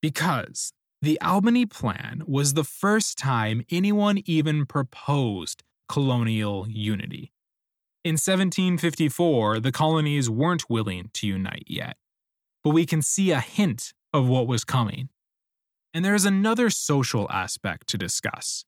Because 0.00 0.72
the 1.02 1.20
Albany 1.20 1.66
Plan 1.66 2.22
was 2.26 2.54
the 2.54 2.64
first 2.64 3.18
time 3.18 3.64
anyone 3.70 4.22
even 4.26 4.66
proposed 4.66 5.62
colonial 5.88 6.66
unity. 6.68 7.32
In 8.04 8.12
1754, 8.12 9.60
the 9.60 9.72
colonies 9.72 10.30
weren't 10.30 10.70
willing 10.70 11.10
to 11.14 11.26
unite 11.26 11.64
yet, 11.66 11.96
but 12.62 12.70
we 12.70 12.86
can 12.86 13.02
see 13.02 13.32
a 13.32 13.40
hint 13.40 13.92
of 14.12 14.28
what 14.28 14.46
was 14.46 14.64
coming. 14.64 15.08
And 15.92 16.04
there 16.04 16.14
is 16.14 16.24
another 16.24 16.70
social 16.70 17.28
aspect 17.30 17.88
to 17.88 17.98
discuss. 17.98 18.64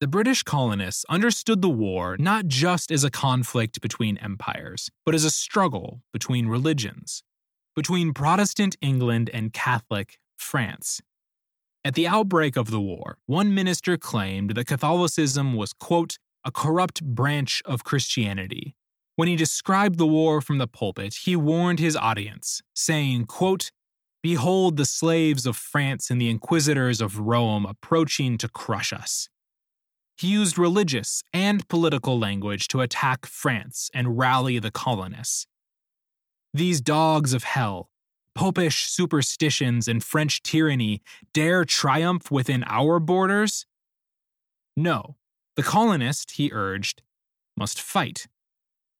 The 0.00 0.08
British 0.08 0.42
colonists 0.42 1.04
understood 1.08 1.62
the 1.62 1.68
war 1.68 2.16
not 2.18 2.46
just 2.46 2.90
as 2.90 3.04
a 3.04 3.10
conflict 3.10 3.80
between 3.80 4.18
empires, 4.18 4.90
but 5.04 5.14
as 5.14 5.24
a 5.24 5.30
struggle 5.30 6.02
between 6.12 6.48
religions, 6.48 7.22
between 7.76 8.12
Protestant 8.12 8.76
England 8.80 9.30
and 9.32 9.52
Catholic 9.52 10.18
France. 10.36 11.00
At 11.84 11.94
the 11.94 12.06
outbreak 12.06 12.56
of 12.56 12.70
the 12.70 12.80
war, 12.80 13.18
one 13.26 13.54
minister 13.54 13.96
claimed 13.96 14.50
that 14.50 14.66
Catholicism 14.66 15.54
was, 15.54 15.72
quote, 15.72 16.18
a 16.44 16.50
corrupt 16.50 17.02
branch 17.04 17.62
of 17.64 17.84
Christianity. 17.84 18.74
When 19.16 19.28
he 19.28 19.36
described 19.36 19.98
the 19.98 20.06
war 20.06 20.40
from 20.40 20.58
the 20.58 20.66
pulpit, 20.66 21.14
he 21.24 21.36
warned 21.36 21.78
his 21.78 21.96
audience, 21.96 22.62
saying, 22.74 23.26
quote, 23.26 23.70
Behold 24.22 24.78
the 24.78 24.86
slaves 24.86 25.44
of 25.44 25.56
France 25.56 26.10
and 26.10 26.18
the 26.18 26.30
inquisitors 26.30 27.02
of 27.02 27.18
Rome 27.18 27.66
approaching 27.66 28.38
to 28.38 28.48
crush 28.48 28.92
us. 28.92 29.28
He 30.16 30.28
used 30.28 30.58
religious 30.58 31.22
and 31.32 31.68
political 31.68 32.18
language 32.18 32.68
to 32.68 32.80
attack 32.80 33.26
France 33.26 33.90
and 33.92 34.16
rally 34.16 34.58
the 34.58 34.70
colonists. 34.70 35.46
These 36.54 36.80
dogs 36.80 37.34
of 37.34 37.44
hell, 37.44 37.90
popish 38.34 38.86
superstitions, 38.86 39.88
and 39.88 40.02
French 40.02 40.42
tyranny 40.42 41.02
dare 41.32 41.64
triumph 41.64 42.30
within 42.30 42.64
our 42.66 42.98
borders? 42.98 43.66
No, 44.76 45.16
the 45.56 45.62
colonist, 45.62 46.32
he 46.32 46.50
urged, 46.52 47.02
must 47.56 47.80
fight. 47.80 48.26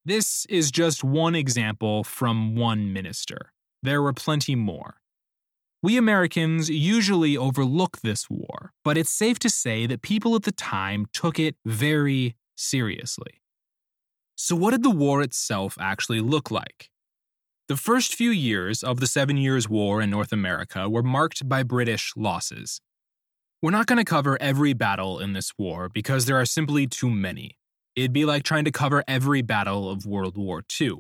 This 0.05 0.47
is 0.47 0.71
just 0.71 1.03
one 1.03 1.35
example 1.35 2.05
from 2.05 2.55
one 2.57 2.93
minister. 2.93 3.53
There 3.83 4.03
were 4.03 4.13
plenty 4.13 4.55
more. 4.55 5.01
We 5.83 5.97
Americans 5.97 6.71
usually 6.71 7.37
overlook 7.37 8.01
this 8.01 8.31
war, 8.31 8.73
but 8.85 8.97
it's 8.97 9.11
safe 9.11 9.39
to 9.41 9.51
say 9.51 9.87
that 9.87 10.01
people 10.01 10.35
at 10.35 10.45
the 10.45 10.53
time 10.53 11.07
took 11.13 11.39
it 11.39 11.57
very 11.67 12.37
seriously. 12.57 13.43
So, 14.37 14.57
what 14.57 14.71
did 14.71 14.83
the 14.83 14.91
war 14.91 15.21
itself 15.23 15.77
actually 15.79 16.21
look 16.21 16.51
like? 16.51 16.91
The 17.67 17.77
first 17.79 18.15
few 18.15 18.29
years 18.29 18.83
of 18.83 19.01
the 19.01 19.07
Seven 19.07 19.39
Years' 19.39 19.71
War 19.71 20.03
in 20.03 20.11
North 20.11 20.33
America 20.33 20.87
were 20.87 21.03
marked 21.03 21.49
by 21.49 21.63
British 21.63 22.13
losses. 22.15 22.83
We're 23.63 23.71
not 23.71 23.87
going 23.87 23.97
to 23.97 24.05
cover 24.05 24.37
every 24.39 24.75
battle 24.75 25.19
in 25.19 25.33
this 25.33 25.51
war 25.59 25.89
because 25.89 26.27
there 26.27 26.37
are 26.37 26.45
simply 26.45 26.87
too 26.87 27.09
many. 27.09 27.57
It'd 27.97 28.13
be 28.13 28.27
like 28.27 28.43
trying 28.43 28.67
to 28.67 28.71
cover 28.71 29.03
every 29.09 29.41
battle 29.41 29.89
of 29.89 30.05
World 30.05 30.37
War 30.37 30.63
II. 30.79 30.99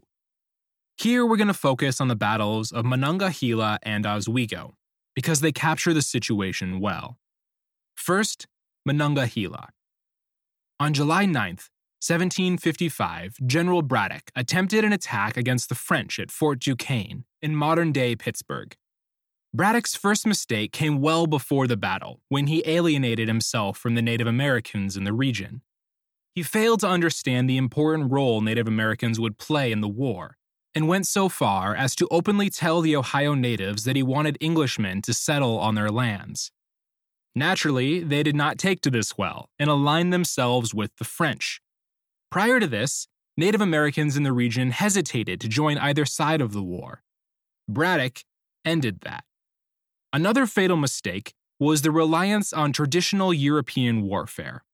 Here, 0.97 1.26
we're 1.26 1.37
going 1.37 1.49
to 1.49 1.54
focus 1.54 2.00
on 2.00 2.09
the 2.09 2.16
battles 2.16 2.73
of 2.73 2.87
Monongahela 2.87 3.78
and 3.83 4.06
Oswego, 4.06 4.75
because 5.14 5.40
they 5.40 5.52
capture 5.52 5.92
the 5.92 6.00
situation 6.00 6.80
well. 6.80 7.18
First, 7.94 8.47
Monongahela. 8.87 9.68
On 10.80 10.94
July 10.94 11.26
9th, 11.26 11.68
1755, 12.06 13.38
General 13.46 13.80
Braddock 13.80 14.30
attempted 14.37 14.84
an 14.84 14.92
attack 14.92 15.38
against 15.38 15.70
the 15.70 15.75
French 15.75 16.18
at 16.18 16.30
Fort 16.30 16.58
Duquesne 16.58 17.25
in 17.40 17.56
modern 17.56 17.92
day 17.92 18.14
Pittsburgh. 18.14 18.76
Braddock's 19.54 19.96
first 19.96 20.26
mistake 20.26 20.70
came 20.70 21.00
well 21.00 21.26
before 21.26 21.66
the 21.66 21.78
battle, 21.78 22.20
when 22.28 22.46
he 22.46 22.62
alienated 22.66 23.26
himself 23.26 23.78
from 23.78 23.94
the 23.94 24.02
Native 24.02 24.26
Americans 24.26 24.99
in 24.99 25.04
the 25.04 25.14
region. 25.14 25.62
He 26.34 26.42
failed 26.42 26.80
to 26.80 26.88
understand 26.88 27.49
the 27.49 27.56
important 27.56 28.12
role 28.12 28.42
Native 28.42 28.68
Americans 28.68 29.18
would 29.18 29.38
play 29.38 29.73
in 29.73 29.80
the 29.80 29.88
war 29.88 30.37
and 30.75 30.87
went 30.87 31.06
so 31.06 31.30
far 31.30 31.75
as 31.75 31.96
to 31.96 32.08
openly 32.11 32.50
tell 32.50 32.82
the 32.82 32.96
Ohio 32.96 33.32
natives 33.32 33.84
that 33.84 33.96
he 33.96 34.02
wanted 34.02 34.37
Englishmen 34.42 35.00
to 35.00 35.14
settle 35.14 35.58
on 35.58 35.75
their 35.75 35.88
lands. 35.88 36.52
Naturally, 37.34 38.00
they 38.00 38.23
did 38.23 38.37
not 38.37 38.58
take 38.58 38.82
to 38.82 38.90
this 38.90 39.16
well 39.16 39.49
and 39.58 39.70
aligned 39.70 40.12
themselves 40.12 40.75
with 40.75 40.94
the 40.99 41.04
French. 41.04 41.62
Prior 42.34 42.58
to 42.58 42.66
this, 42.66 43.06
Native 43.36 43.60
Americans 43.60 44.16
in 44.16 44.24
the 44.24 44.32
region 44.32 44.72
hesitated 44.72 45.40
to 45.40 45.46
join 45.46 45.78
either 45.78 46.04
side 46.04 46.40
of 46.40 46.52
the 46.52 46.64
war. 46.64 47.04
Braddock 47.68 48.24
ended 48.64 49.02
that. 49.02 49.22
Another 50.12 50.44
fatal 50.44 50.76
mistake 50.76 51.32
was 51.60 51.82
the 51.82 51.92
reliance 51.92 52.52
on 52.52 52.72
traditional 52.72 53.32
European 53.32 54.02
warfare. 54.02 54.64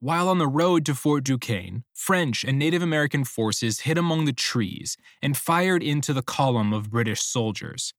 While 0.00 0.26
on 0.30 0.38
the 0.38 0.48
road 0.48 0.86
to 0.86 0.94
Fort 0.94 1.22
Duquesne, 1.22 1.84
French 1.92 2.44
and 2.44 2.58
Native 2.58 2.80
American 2.80 3.24
forces 3.24 3.80
hid 3.80 3.98
among 3.98 4.24
the 4.24 4.32
trees 4.32 4.96
and 5.20 5.36
fired 5.36 5.82
into 5.82 6.14
the 6.14 6.22
column 6.22 6.72
of 6.72 6.88
British 6.88 7.20
soldiers. 7.20 7.92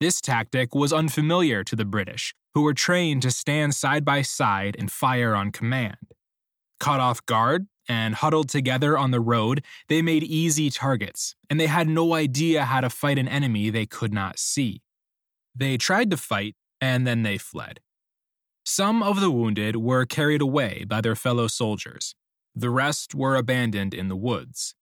This 0.00 0.20
tactic 0.20 0.74
was 0.74 0.92
unfamiliar 0.92 1.62
to 1.62 1.76
the 1.76 1.84
British, 1.84 2.34
who 2.52 2.62
were 2.62 2.74
trained 2.74 3.22
to 3.22 3.30
stand 3.30 3.76
side 3.76 4.04
by 4.04 4.22
side 4.22 4.74
and 4.76 4.90
fire 4.90 5.36
on 5.36 5.52
command. 5.52 6.14
Caught 6.80 6.98
off 6.98 7.24
guard 7.26 7.68
and 7.88 8.14
huddled 8.14 8.48
together 8.48 8.96
on 8.96 9.10
the 9.10 9.20
road, 9.20 9.62
they 9.88 10.02
made 10.02 10.22
easy 10.22 10.70
targets, 10.70 11.34
and 11.48 11.60
they 11.60 11.66
had 11.66 11.88
no 11.88 12.14
idea 12.14 12.64
how 12.64 12.80
to 12.80 12.90
fight 12.90 13.18
an 13.18 13.28
enemy 13.28 13.70
they 13.70 13.86
could 13.86 14.12
not 14.12 14.38
see. 14.38 14.82
They 15.54 15.76
tried 15.76 16.10
to 16.10 16.16
fight, 16.16 16.56
and 16.80 17.06
then 17.06 17.22
they 17.22 17.38
fled. 17.38 17.80
Some 18.64 19.02
of 19.02 19.20
the 19.20 19.30
wounded 19.30 19.76
were 19.76 20.06
carried 20.06 20.40
away 20.40 20.84
by 20.86 21.00
their 21.00 21.14
fellow 21.14 21.46
soldiers. 21.46 22.14
The 22.54 22.70
rest 22.70 23.14
were 23.14 23.36
abandoned 23.36 23.94
in 23.94 24.08
the 24.08 24.16
woods. 24.16 24.74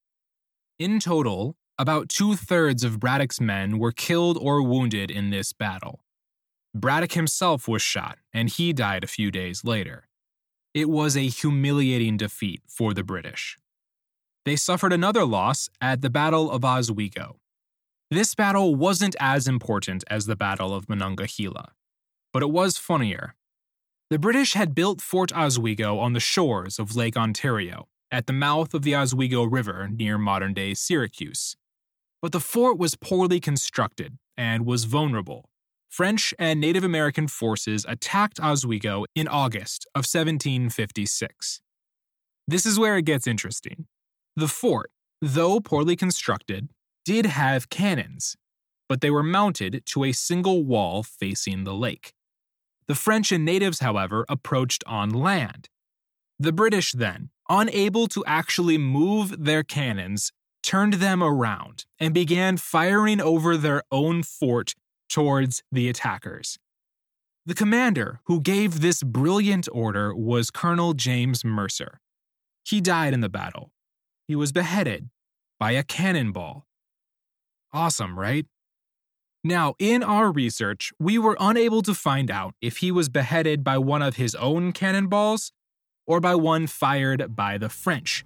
In 0.79 1.01
total, 1.01 1.57
about 1.79 2.09
two 2.09 2.37
thirds 2.37 2.85
of 2.85 3.01
Braddock's 3.01 3.41
men 3.41 3.79
were 3.79 3.93
killed 3.93 4.39
or 4.41 4.63
wounded 4.63 5.11
in 5.11 5.31
this 5.31 5.53
battle. 5.53 6.05
Braddock 6.75 7.13
himself 7.13 7.67
was 7.67 7.83
shot, 7.83 8.19
and 8.33 8.49
he 8.49 8.73
died 8.73 9.05
a 9.05 9.09
few 9.09 9.31
days 9.31 9.65
later. 9.65 10.09
It 10.75 10.89
was 10.89 11.17
a 11.17 11.29
humiliating 11.29 12.17
defeat 12.17 12.63
for 12.67 12.95
the 12.95 13.05
British. 13.05 13.59
They 14.45 14.57
suffered 14.57 14.93
another 14.93 15.25
loss 15.25 15.69
at 15.81 16.01
the 16.01 16.11
Battle 16.11 16.51
of 16.51 16.65
Oswego. 16.65 17.37
This 18.11 18.35
battle 18.35 18.75
wasn't 18.75 19.17
as 19.21 19.47
important 19.47 20.05
as 20.09 20.27
the 20.27 20.37
Battle 20.37 20.75
of 20.75 20.89
Monongahela, 20.89 21.73
but 22.33 22.43
it 22.43 22.51
was 22.51 22.79
funnier 22.79 23.35
the 24.13 24.19
British 24.19 24.53
had 24.53 24.75
built 24.75 25.01
Fort 25.01 25.33
Oswego 25.33 25.99
on 25.99 26.13
the 26.13 26.21
shores 26.21 26.79
of 26.79 26.95
Lake 26.95 27.17
Ontario, 27.17 27.89
at 28.11 28.27
the 28.27 28.35
mouth 28.35 28.75
of 28.75 28.83
the 28.83 28.95
Oswego 28.95 29.43
River 29.43 29.89
near 29.91 30.19
modern 30.19 30.53
day 30.53 30.75
Syracuse. 30.75 31.57
But 32.21 32.33
the 32.33 32.39
fort 32.39 32.77
was 32.77 32.95
poorly 32.95 33.41
constructed 33.41 34.19
and 34.37 34.67
was 34.67 34.85
vulnerable. 34.85 35.49
French 35.93 36.33
and 36.39 36.59
Native 36.59 36.85
American 36.85 37.29
forces 37.29 37.85
attacked 37.87 38.41
Oswego 38.41 39.05
in 39.15 39.29
August 39.29 39.87
of 39.95 40.07
1756. 40.07 41.61
This 42.49 42.65
is 42.65 42.79
where 42.79 42.97
it 42.97 43.05
gets 43.05 43.27
interesting. 43.27 43.85
The 44.35 44.49
fort, 44.49 44.91
though 45.21 45.61
poorly 45.61 45.95
constructed, 45.95 46.71
did 47.05 47.27
have 47.27 47.69
cannons, 47.69 48.37
but 48.89 49.03
they 49.03 49.11
were 49.11 49.23
mounted 49.23 49.83
to 49.85 50.05
a 50.05 50.13
single 50.13 50.65
wall 50.65 51.03
facing 51.03 51.65
the 51.65 51.75
lake. 51.75 52.15
The 52.89 52.95
French 52.95 53.31
and 53.31 53.45
natives, 53.45 53.81
however, 53.81 54.25
approached 54.31 54.83
on 54.87 55.11
land. 55.11 55.69
The 56.39 56.55
British 56.55 56.93
then, 56.93 57.29
unable 57.51 58.07
to 58.09 58.25
actually 58.27 58.79
move 58.79 59.45
their 59.45 59.63
cannons, 59.63 60.33
turned 60.63 60.95
them 60.95 61.23
around 61.23 61.85
and 62.01 62.15
began 62.15 62.57
firing 62.57 63.21
over 63.21 63.59
their 63.59 63.83
own 63.91 64.23
fort 64.23 64.73
towards 65.13 65.63
the 65.71 65.89
attackers. 65.89 66.59
The 67.45 67.55
commander 67.55 68.21
who 68.25 68.41
gave 68.41 68.81
this 68.81 69.03
brilliant 69.03 69.69
order 69.71 70.15
was 70.15 70.51
Colonel 70.51 70.95
James 70.95 71.45
Mercer. 71.45 72.01
He 72.65 72.81
died 72.81 73.13
in 73.13 73.21
the 73.21 73.29
battle. 73.29 73.73
He 74.27 74.35
was 74.35 74.53
beheaded 74.53 75.11
by 75.61 75.73
a 75.73 75.83
cannonball. 75.83 76.67
Awesome, 77.73 78.19
right? 78.19 78.47
Now, 79.45 79.75
in 79.79 80.03
our 80.03 80.31
research, 80.31 80.93
we 80.99 81.19
were 81.19 81.37
unable 81.39 81.83
to 81.83 81.95
find 81.95 82.31
out 82.31 82.55
if 82.63 82.79
he 82.79 82.91
was 82.91 83.09
beheaded 83.09 83.63
by 83.63 83.77
one 83.77 84.01
of 84.01 84.17
his 84.17 84.35
own 84.37 84.73
cannonballs 84.73 85.53
or 86.07 86.21
by 86.21 86.35
one 86.37 86.67
fired 86.67 87.37
by 87.37 87.59
the 87.59 87.69
French. 87.69 88.25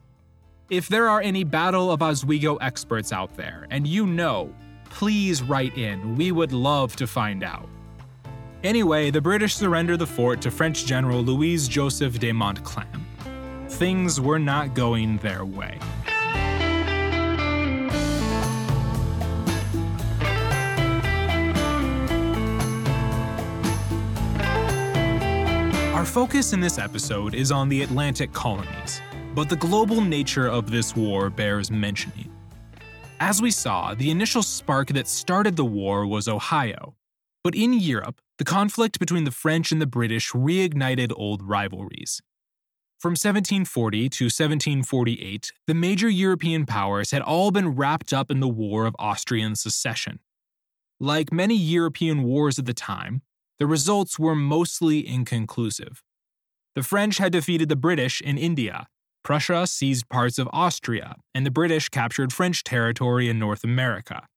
If 0.69 0.88
there 0.88 1.09
are 1.09 1.23
any 1.23 1.43
Battle 1.43 1.90
of 1.90 2.02
Oswego 2.02 2.57
experts 2.57 3.12
out 3.12 3.35
there 3.37 3.66
and 3.71 3.87
you 3.87 4.07
know, 4.07 4.55
please 4.97 5.43
write 5.43 5.76
in. 5.76 6.17
We 6.17 6.33
would 6.33 6.53
love 6.53 6.97
to 6.97 7.07
find 7.07 7.45
out. 7.45 7.69
Anyway, 8.65 9.11
the 9.11 9.21
British 9.21 9.55
surrendered 9.55 9.99
the 9.99 10.07
fort 10.07 10.41
to 10.41 10.50
French 10.50 10.87
General 10.87 11.21
Louis 11.21 11.69
Joseph 11.69 12.19
de 12.19 12.33
Montcalm. 12.33 13.07
Things 13.69 14.19
were 14.23 14.38
not 14.38 14.73
going 14.73 15.19
their 15.19 15.45
way. 15.45 15.79
Our 25.93 26.07
focus 26.07 26.55
in 26.55 26.61
this 26.61 26.79
episode 26.79 27.35
is 27.35 27.53
on 27.53 27.69
the 27.69 27.83
Atlantic 27.83 28.33
colonies, 28.33 29.03
but 29.35 29.50
the 29.50 29.57
global 29.57 30.00
nature 30.00 30.47
of 30.47 30.71
this 30.71 30.97
war 30.97 31.29
bears 31.29 31.71
mentioning. 31.71 32.31
As 33.18 33.40
we 33.40 33.50
saw, 33.50 33.94
the 33.94 34.11
initial 34.11 34.42
spark 34.42 34.88
that 34.88 35.08
started 35.08 35.56
the 35.56 35.64
war 35.64 36.06
was 36.06 36.28
Ohio, 36.28 36.96
but 37.42 37.54
in 37.54 37.73
Europe, 37.73 38.20
the 38.37 38.44
conflict 38.44 38.99
between 38.99 39.25
the 39.25 39.30
French 39.30 39.73
and 39.73 39.80
the 39.80 39.87
British 39.87 40.32
reignited 40.32 41.12
old 41.16 41.42
rivalries. 41.42 42.20
From 42.99 43.12
1740 43.12 44.08
to 44.11 44.25
1748, 44.25 45.52
the 45.66 45.75
major 45.75 46.11
European 46.11 46.66
powers 46.66 47.11
had 47.11 47.23
all 47.23 47.50
been 47.50 47.70
wrapped 47.70 48.12
up 48.12 48.30
in 48.30 48.40
the 48.40 48.49
War 48.49 48.85
of 48.85 48.94
Austrian 48.99 49.56
Succession. 49.56 50.18
Like 51.00 51.32
many 51.32 51.56
European 51.56 52.23
wars 52.23 52.58
at 52.58 52.66
the 52.66 52.75
time, 52.75 53.23
the 53.58 53.66
results 53.66 54.18
were 54.18 54.35
mostly 54.35 55.06
inconclusive. 55.06 56.02
The 56.75 56.82
French 56.82 57.16
had 57.16 57.32
defeated 57.32 57.70
the 57.70 57.76
British 57.76 58.20
in 58.20 58.37
India, 58.37 58.88
Prussia 59.26 59.66
seized 59.66 60.09
parts 60.09 60.38
of 60.38 60.49
Austria, 60.52 61.16
and 61.35 61.45
the 61.45 61.50
British 61.50 61.88
captured 61.88 62.33
French 62.33 62.62
territory 62.62 63.29
in 63.29 63.40
North 63.40 63.64
America. 63.64 64.29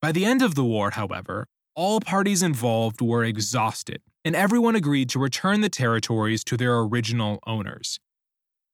By 0.00 0.12
the 0.12 0.24
end 0.24 0.42
of 0.42 0.54
the 0.54 0.62
war, 0.62 0.92
however, 0.92 1.48
all 1.74 1.98
parties 1.98 2.40
involved 2.40 3.00
were 3.00 3.24
exhausted, 3.24 4.00
and 4.24 4.36
everyone 4.36 4.76
agreed 4.76 5.08
to 5.08 5.18
return 5.18 5.60
the 5.60 5.68
territories 5.68 6.44
to 6.44 6.56
their 6.56 6.78
original 6.78 7.40
owners. 7.48 7.98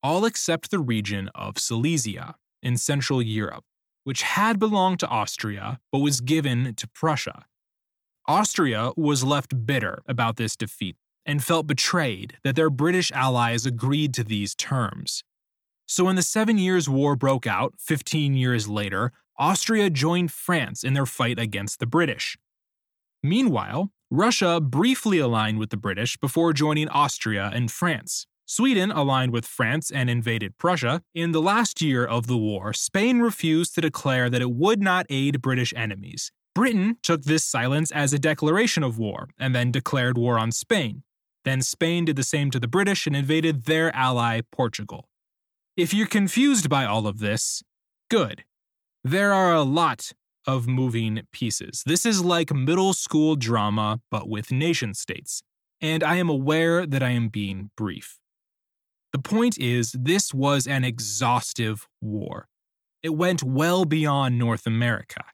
All 0.03 0.27
except 0.27 0.71
the 0.71 0.81
region 0.81 1.31
of 1.35 1.59
Silesia 1.59 2.35
in 2.63 2.77
Central 2.77 3.23
Europe, 3.23 3.65
which 4.05 4.21
had 4.21 4.59
belonged 4.59 5.01
to 5.01 5.09
Austria 5.09 5.81
but 5.91 6.01
was 6.01 6.21
given 6.21 6.75
to 6.75 6.87
Prussia. 6.87 7.47
Austria 8.27 8.91
was 8.99 9.25
left 9.25 9.65
bitter 9.65 10.03
about 10.07 10.37
this 10.37 10.57
defeat 10.57 10.97
and 11.25 11.43
felt 11.43 11.67
betrayed 11.67 12.37
that 12.45 12.55
their 12.55 12.69
British 12.69 13.11
allies 13.13 13.65
agreed 13.65 14.13
to 14.13 14.23
these 14.23 14.55
terms. 14.55 15.25
So 15.89 16.05
when 16.05 16.17
the 16.17 16.23
Seven 16.23 16.59
Years' 16.59 16.89
War 16.89 17.17
broke 17.17 17.47
out 17.47 17.75
15 17.79 18.35
years 18.35 18.69
later, 18.69 19.11
Austria 19.39 19.91
joined 19.91 20.31
France 20.31 20.85
in 20.85 20.93
their 20.93 21.07
fight 21.07 21.39
against 21.39 21.81
the 21.81 21.87
British. 21.87 22.37
Meanwhile, 23.23 23.91
Russia 24.11 24.61
briefly 24.61 25.19
aligned 25.19 25.59
with 25.59 25.71
the 25.71 25.77
British 25.77 26.17
before 26.17 26.53
joining 26.53 26.89
Austria 26.91 27.51
and 27.53 27.73
France. 27.73 28.27
Sweden 28.47 28.93
aligned 28.93 29.33
with 29.33 29.45
France 29.45 29.91
and 29.91 30.09
invaded 30.09 30.59
Prussia. 30.59 31.03
In 31.15 31.33
the 31.33 31.43
last 31.43 31.83
year 31.83 32.05
of 32.05 32.27
the 32.27 32.39
war, 32.39 32.73
Spain 32.73 33.19
refused 33.19 33.75
to 33.75 33.81
declare 33.81 34.31
that 34.31 34.43
it 34.43 34.53
would 34.53 34.81
not 34.81 35.07
aid 35.11 35.43
British 35.43 35.75
enemies, 35.75 36.31
Britain 36.59 36.97
took 37.05 37.23
this 37.23 37.45
silence 37.45 37.93
as 37.93 38.13
a 38.13 38.19
declaration 38.19 38.83
of 38.83 38.99
war 38.99 39.29
and 39.39 39.55
then 39.55 39.71
declared 39.71 40.19
war 40.19 40.41
on 40.41 40.51
Spain. 40.51 41.05
Then 41.45 41.63
Spain 41.63 42.05
did 42.05 42.17
the 42.17 42.25
same 42.25 42.51
to 42.51 42.59
the 42.59 42.67
British 42.67 43.07
and 43.07 43.15
invaded 43.15 43.67
their 43.67 43.95
ally, 43.95 44.41
Portugal. 44.51 45.09
If 45.79 45.95
you're 45.95 46.09
confused 46.09 46.69
by 46.69 46.87
all 46.87 47.07
of 47.07 47.21
this, 47.21 47.63
good. 48.11 48.43
There 49.05 49.33
are 49.33 49.55
a 49.55 49.63
lot 49.63 50.11
of 50.45 50.67
moving 50.67 51.23
pieces. 51.31 51.85
This 51.87 52.05
is 52.05 52.21
like 52.21 52.53
middle 52.53 52.93
school 52.95 53.37
drama, 53.37 54.01
but 54.11 54.29
with 54.29 54.51
nation 54.51 54.93
states. 54.93 55.45
And 55.81 56.03
I 56.03 56.17
am 56.17 56.29
aware 56.29 56.85
that 56.85 57.01
I 57.01 57.11
am 57.11 57.29
being 57.29 57.71
brief. 57.77 58.19
The 59.13 59.21
point 59.21 59.57
is, 59.57 59.93
this 59.93 60.35
was 60.35 60.67
an 60.67 60.83
exhaustive 60.83 61.87
war. 62.01 62.49
It 63.05 63.11
went 63.11 63.45
well 63.45 63.85
beyond 63.85 64.37
North 64.37 64.67
America. 64.67 65.27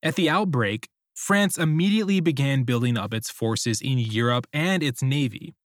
At 0.00 0.14
the 0.14 0.30
outbreak, 0.30 0.86
France 1.12 1.58
immediately 1.58 2.20
began 2.20 2.62
building 2.62 2.96
up 2.96 3.12
its 3.12 3.32
forces 3.32 3.80
in 3.80 3.98
Europe 3.98 4.46
and 4.52 4.84
its 4.84 5.02
navy. 5.02 5.56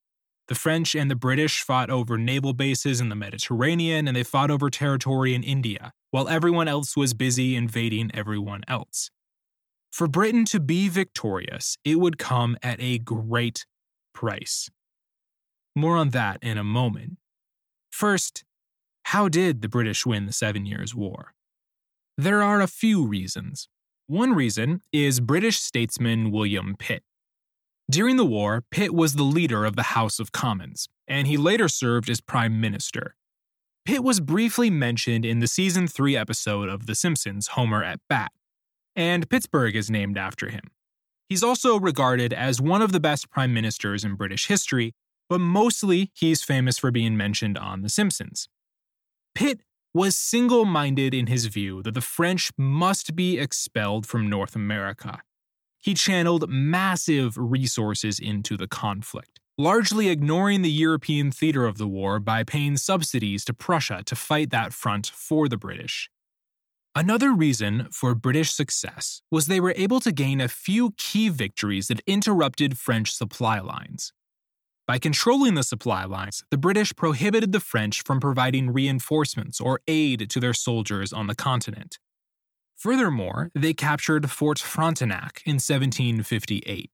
The 0.52 0.58
French 0.58 0.94
and 0.94 1.10
the 1.10 1.16
British 1.16 1.62
fought 1.62 1.88
over 1.88 2.18
naval 2.18 2.52
bases 2.52 3.00
in 3.00 3.08
the 3.08 3.14
Mediterranean 3.14 4.06
and 4.06 4.14
they 4.14 4.22
fought 4.22 4.50
over 4.50 4.68
territory 4.68 5.32
in 5.32 5.42
India, 5.42 5.94
while 6.10 6.28
everyone 6.28 6.68
else 6.68 6.94
was 6.94 7.14
busy 7.14 7.56
invading 7.56 8.10
everyone 8.12 8.60
else. 8.68 9.10
For 9.90 10.06
Britain 10.06 10.44
to 10.44 10.60
be 10.60 10.90
victorious, 10.90 11.78
it 11.86 11.98
would 11.98 12.18
come 12.18 12.58
at 12.62 12.78
a 12.82 12.98
great 12.98 13.64
price. 14.12 14.68
More 15.74 15.96
on 15.96 16.10
that 16.10 16.38
in 16.42 16.58
a 16.58 16.64
moment. 16.64 17.16
First, 17.90 18.44
how 19.04 19.30
did 19.30 19.62
the 19.62 19.70
British 19.70 20.04
win 20.04 20.26
the 20.26 20.34
Seven 20.34 20.66
Years' 20.66 20.94
War? 20.94 21.32
There 22.18 22.42
are 22.42 22.60
a 22.60 22.66
few 22.66 23.06
reasons. 23.06 23.70
One 24.06 24.34
reason 24.34 24.82
is 24.92 25.18
British 25.18 25.60
statesman 25.60 26.30
William 26.30 26.76
Pitt. 26.78 27.04
During 27.90 28.16
the 28.16 28.24
war, 28.24 28.64
Pitt 28.70 28.94
was 28.94 29.14
the 29.14 29.22
leader 29.22 29.64
of 29.64 29.76
the 29.76 29.82
House 29.82 30.18
of 30.18 30.32
Commons, 30.32 30.88
and 31.06 31.26
he 31.26 31.36
later 31.36 31.68
served 31.68 32.08
as 32.08 32.20
Prime 32.20 32.60
Minister. 32.60 33.16
Pitt 33.84 34.04
was 34.04 34.20
briefly 34.20 34.70
mentioned 34.70 35.24
in 35.24 35.40
the 35.40 35.48
season 35.48 35.88
3 35.88 36.16
episode 36.16 36.68
of 36.68 36.86
The 36.86 36.94
Simpsons, 36.94 37.48
Homer 37.48 37.82
at 37.82 38.00
Bat, 38.08 38.32
and 38.94 39.28
Pittsburgh 39.28 39.74
is 39.74 39.90
named 39.90 40.16
after 40.16 40.48
him. 40.48 40.70
He's 41.28 41.42
also 41.42 41.78
regarded 41.78 42.32
as 42.32 42.60
one 42.60 42.82
of 42.82 42.92
the 42.92 43.00
best 43.00 43.30
prime 43.30 43.52
ministers 43.52 44.04
in 44.04 44.14
British 44.14 44.46
history, 44.46 44.94
but 45.28 45.40
mostly 45.40 46.10
he's 46.14 46.42
famous 46.42 46.78
for 46.78 46.90
being 46.90 47.16
mentioned 47.16 47.58
on 47.58 47.82
The 47.82 47.88
Simpsons. 47.88 48.48
Pitt 49.34 49.62
was 49.94 50.16
single 50.16 50.64
minded 50.64 51.12
in 51.12 51.26
his 51.26 51.46
view 51.46 51.82
that 51.82 51.94
the 51.94 52.00
French 52.00 52.52
must 52.56 53.16
be 53.16 53.38
expelled 53.38 54.06
from 54.06 54.30
North 54.30 54.54
America. 54.54 55.22
He 55.82 55.94
channeled 55.94 56.48
massive 56.48 57.36
resources 57.36 58.20
into 58.20 58.56
the 58.56 58.68
conflict, 58.68 59.40
largely 59.58 60.08
ignoring 60.10 60.62
the 60.62 60.70
European 60.70 61.32
theater 61.32 61.66
of 61.66 61.76
the 61.76 61.88
war 61.88 62.20
by 62.20 62.44
paying 62.44 62.76
subsidies 62.76 63.44
to 63.46 63.52
Prussia 63.52 64.04
to 64.06 64.14
fight 64.14 64.50
that 64.50 64.72
front 64.72 65.08
for 65.08 65.48
the 65.48 65.56
British. 65.56 66.08
Another 66.94 67.32
reason 67.32 67.88
for 67.90 68.14
British 68.14 68.52
success 68.52 69.22
was 69.28 69.46
they 69.46 69.58
were 69.58 69.74
able 69.76 69.98
to 70.00 70.12
gain 70.12 70.40
a 70.40 70.46
few 70.46 70.92
key 70.98 71.28
victories 71.28 71.88
that 71.88 72.00
interrupted 72.06 72.78
French 72.78 73.12
supply 73.12 73.58
lines. 73.58 74.12
By 74.86 75.00
controlling 75.00 75.54
the 75.54 75.62
supply 75.64 76.04
lines, 76.04 76.44
the 76.50 76.58
British 76.58 76.94
prohibited 76.94 77.50
the 77.50 77.60
French 77.60 78.04
from 78.04 78.20
providing 78.20 78.72
reinforcements 78.72 79.60
or 79.60 79.80
aid 79.88 80.30
to 80.30 80.38
their 80.38 80.54
soldiers 80.54 81.12
on 81.12 81.26
the 81.26 81.34
continent. 81.34 81.98
Furthermore, 82.82 83.48
they 83.54 83.74
captured 83.74 84.28
Fort 84.28 84.58
Frontenac 84.58 85.40
in 85.46 85.60
1758. 85.60 86.90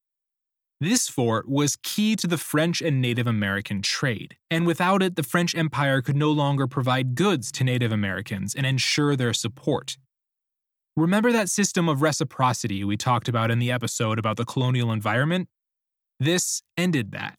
This 0.83 1.09
fort 1.09 1.48
was 1.48 1.79
key 1.83 2.14
to 2.16 2.27
the 2.27 2.37
French 2.37 2.83
and 2.83 3.01
Native 3.01 3.27
American 3.27 3.81
trade, 3.81 4.37
and 4.51 4.66
without 4.66 5.03
it, 5.03 5.16
the 5.16 5.22
French 5.22 5.57
Empire 5.57 6.03
could 6.03 6.14
no 6.14 6.31
longer 6.31 6.66
provide 6.66 7.14
goods 7.14 7.51
to 7.53 7.64
Native 7.64 7.90
Americans 7.90 8.55
and 8.55 8.66
ensure 8.66 9.16
their 9.16 9.33
support. 9.33 9.96
Remember 10.94 11.33
that 11.33 11.48
system 11.48 11.88
of 11.88 12.03
reciprocity 12.03 12.85
we 12.85 12.98
talked 12.98 13.27
about 13.27 13.51
in 13.51 13.59
the 13.59 13.72
episode 13.72 14.18
about 14.18 14.37
the 14.37 14.44
colonial 14.44 14.92
environment? 14.92 15.48
This 16.20 16.61
ended 16.77 17.12
that. 17.12 17.37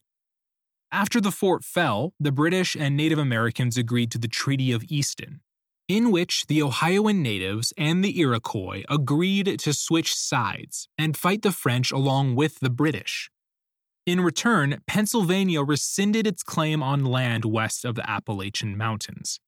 After 0.90 1.20
the 1.20 1.30
fort 1.30 1.62
fell, 1.62 2.14
the 2.18 2.32
British 2.32 2.74
and 2.74 2.96
Native 2.96 3.20
Americans 3.20 3.78
agreed 3.78 4.10
to 4.10 4.18
the 4.18 4.26
Treaty 4.26 4.72
of 4.72 4.82
Easton, 4.88 5.40
in 5.90 6.12
which 6.12 6.46
the 6.46 6.62
Ohioan 6.62 7.20
natives 7.20 7.72
and 7.76 8.04
the 8.04 8.20
Iroquois 8.20 8.84
agreed 8.88 9.58
to 9.58 9.72
switch 9.72 10.14
sides 10.14 10.88
and 10.96 11.16
fight 11.16 11.42
the 11.42 11.50
French 11.50 11.90
along 11.90 12.36
with 12.36 12.60
the 12.60 12.70
British. 12.70 13.28
In 14.06 14.20
return, 14.20 14.82
Pennsylvania 14.86 15.62
rescinded 15.62 16.28
its 16.28 16.44
claim 16.44 16.80
on 16.80 17.04
land 17.04 17.44
west 17.44 17.84
of 17.84 17.96
the 17.96 18.08
Appalachian 18.08 18.78
Mountains. 18.78 19.40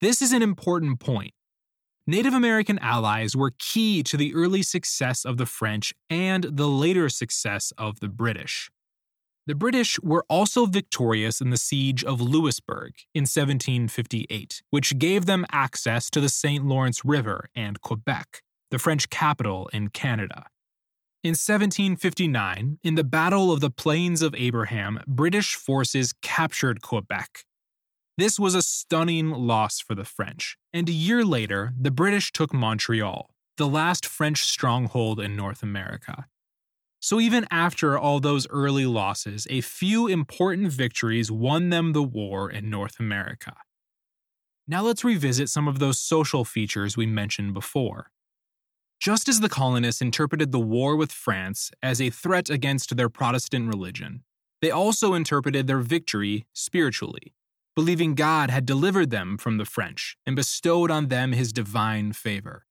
This 0.00 0.22
is 0.22 0.32
an 0.32 0.40
important 0.40 1.00
point. 1.00 1.34
Native 2.06 2.32
American 2.32 2.78
allies 2.78 3.34
were 3.34 3.52
key 3.58 4.04
to 4.04 4.16
the 4.16 4.32
early 4.34 4.62
success 4.62 5.24
of 5.24 5.36
the 5.36 5.46
French 5.46 5.92
and 6.08 6.44
the 6.44 6.68
later 6.68 7.08
success 7.08 7.72
of 7.76 7.98
the 7.98 8.08
British. 8.08 8.70
The 9.44 9.56
British 9.56 9.98
were 10.00 10.24
also 10.28 10.66
victorious 10.66 11.40
in 11.40 11.50
the 11.50 11.56
Siege 11.56 12.04
of 12.04 12.20
Louisbourg 12.20 12.92
in 13.12 13.22
1758, 13.22 14.62
which 14.70 14.98
gave 14.98 15.26
them 15.26 15.44
access 15.50 16.08
to 16.10 16.20
the 16.20 16.28
St. 16.28 16.64
Lawrence 16.64 17.04
River 17.04 17.48
and 17.56 17.80
Quebec, 17.80 18.42
the 18.70 18.78
French 18.78 19.10
capital 19.10 19.68
in 19.72 19.88
Canada. 19.88 20.46
In 21.24 21.30
1759, 21.30 22.78
in 22.84 22.94
the 22.94 23.02
Battle 23.02 23.50
of 23.50 23.58
the 23.58 23.70
Plains 23.70 24.22
of 24.22 24.32
Abraham, 24.36 25.00
British 25.08 25.56
forces 25.56 26.14
captured 26.22 26.80
Quebec. 26.80 27.44
This 28.16 28.38
was 28.38 28.54
a 28.54 28.62
stunning 28.62 29.30
loss 29.30 29.80
for 29.80 29.96
the 29.96 30.04
French, 30.04 30.56
and 30.72 30.88
a 30.88 30.92
year 30.92 31.24
later, 31.24 31.72
the 31.76 31.90
British 31.90 32.30
took 32.30 32.54
Montreal, 32.54 33.30
the 33.56 33.66
last 33.66 34.06
French 34.06 34.44
stronghold 34.44 35.18
in 35.18 35.34
North 35.34 35.64
America. 35.64 36.26
So, 37.04 37.18
even 37.18 37.48
after 37.50 37.98
all 37.98 38.20
those 38.20 38.46
early 38.48 38.86
losses, 38.86 39.48
a 39.50 39.60
few 39.60 40.06
important 40.06 40.68
victories 40.68 41.32
won 41.32 41.70
them 41.70 41.94
the 41.94 42.02
war 42.02 42.48
in 42.48 42.70
North 42.70 43.00
America. 43.00 43.56
Now, 44.68 44.82
let's 44.82 45.02
revisit 45.02 45.48
some 45.48 45.66
of 45.66 45.80
those 45.80 45.98
social 45.98 46.44
features 46.44 46.96
we 46.96 47.06
mentioned 47.06 47.54
before. 47.54 48.12
Just 49.00 49.28
as 49.28 49.40
the 49.40 49.48
colonists 49.48 50.00
interpreted 50.00 50.52
the 50.52 50.60
war 50.60 50.94
with 50.94 51.10
France 51.10 51.72
as 51.82 52.00
a 52.00 52.08
threat 52.08 52.48
against 52.48 52.96
their 52.96 53.08
Protestant 53.08 53.66
religion, 53.66 54.22
they 54.60 54.70
also 54.70 55.12
interpreted 55.12 55.66
their 55.66 55.80
victory 55.80 56.46
spiritually, 56.52 57.34
believing 57.74 58.14
God 58.14 58.48
had 58.48 58.64
delivered 58.64 59.10
them 59.10 59.38
from 59.38 59.56
the 59.56 59.64
French 59.64 60.16
and 60.24 60.36
bestowed 60.36 60.88
on 60.88 61.08
them 61.08 61.32
his 61.32 61.52
divine 61.52 62.12
favor. 62.12 62.64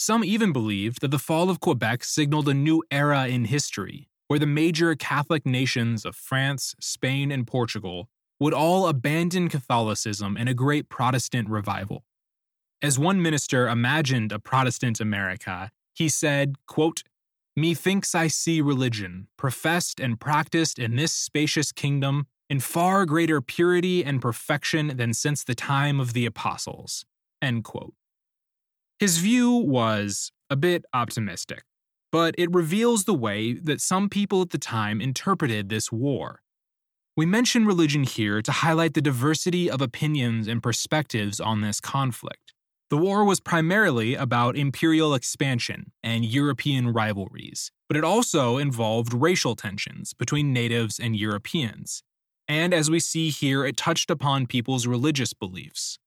Some 0.00 0.22
even 0.22 0.52
believed 0.52 1.00
that 1.00 1.10
the 1.10 1.18
fall 1.18 1.50
of 1.50 1.58
Quebec 1.58 2.04
signaled 2.04 2.48
a 2.48 2.54
new 2.54 2.84
era 2.88 3.26
in 3.26 3.46
history, 3.46 4.08
where 4.28 4.38
the 4.38 4.46
major 4.46 4.94
Catholic 4.94 5.44
nations 5.44 6.04
of 6.04 6.14
France, 6.14 6.76
Spain, 6.78 7.32
and 7.32 7.44
Portugal 7.44 8.08
would 8.38 8.54
all 8.54 8.86
abandon 8.86 9.48
Catholicism 9.48 10.36
in 10.36 10.46
a 10.46 10.54
great 10.54 10.88
Protestant 10.88 11.48
revival. 11.48 12.04
As 12.80 12.96
one 12.96 13.20
minister 13.20 13.66
imagined 13.66 14.30
a 14.30 14.38
Protestant 14.38 15.00
America, 15.00 15.72
he 15.94 16.08
said, 16.08 16.54
quote, 16.68 17.02
Methinks 17.56 18.14
I 18.14 18.28
see 18.28 18.60
religion, 18.60 19.26
professed 19.36 19.98
and 19.98 20.20
practiced 20.20 20.78
in 20.78 20.94
this 20.94 21.12
spacious 21.12 21.72
kingdom, 21.72 22.28
in 22.48 22.60
far 22.60 23.04
greater 23.04 23.40
purity 23.40 24.04
and 24.04 24.22
perfection 24.22 24.96
than 24.96 25.12
since 25.12 25.42
the 25.42 25.56
time 25.56 25.98
of 25.98 26.12
the 26.12 26.24
apostles. 26.24 27.04
End 27.42 27.64
quote. 27.64 27.97
His 28.98 29.18
view 29.18 29.52
was 29.52 30.32
a 30.50 30.56
bit 30.56 30.84
optimistic, 30.92 31.62
but 32.10 32.34
it 32.36 32.52
reveals 32.52 33.04
the 33.04 33.14
way 33.14 33.52
that 33.52 33.80
some 33.80 34.08
people 34.08 34.42
at 34.42 34.50
the 34.50 34.58
time 34.58 35.00
interpreted 35.00 35.68
this 35.68 35.92
war. 35.92 36.42
We 37.16 37.24
mention 37.24 37.64
religion 37.64 38.02
here 38.02 38.42
to 38.42 38.50
highlight 38.50 38.94
the 38.94 39.00
diversity 39.00 39.70
of 39.70 39.80
opinions 39.80 40.48
and 40.48 40.62
perspectives 40.62 41.38
on 41.38 41.60
this 41.60 41.80
conflict. 41.80 42.54
The 42.90 42.96
war 42.96 43.24
was 43.24 43.38
primarily 43.38 44.14
about 44.14 44.56
imperial 44.56 45.14
expansion 45.14 45.92
and 46.02 46.24
European 46.24 46.92
rivalries, 46.92 47.70
but 47.86 47.96
it 47.96 48.04
also 48.04 48.56
involved 48.56 49.14
racial 49.14 49.54
tensions 49.54 50.12
between 50.14 50.52
natives 50.52 50.98
and 50.98 51.14
Europeans. 51.14 52.02
And 52.48 52.74
as 52.74 52.90
we 52.90 52.98
see 52.98 53.30
here, 53.30 53.64
it 53.64 53.76
touched 53.76 54.10
upon 54.10 54.46
people's 54.46 54.86
religious 54.86 55.34
beliefs. 55.34 55.98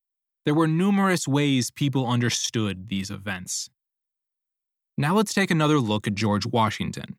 There 0.45 0.55
were 0.55 0.67
numerous 0.67 1.27
ways 1.27 1.69
people 1.69 2.07
understood 2.07 2.89
these 2.89 3.11
events. 3.11 3.69
Now 4.97 5.15
let's 5.15 5.33
take 5.33 5.51
another 5.51 5.79
look 5.79 6.07
at 6.07 6.15
George 6.15 6.45
Washington. 6.45 7.17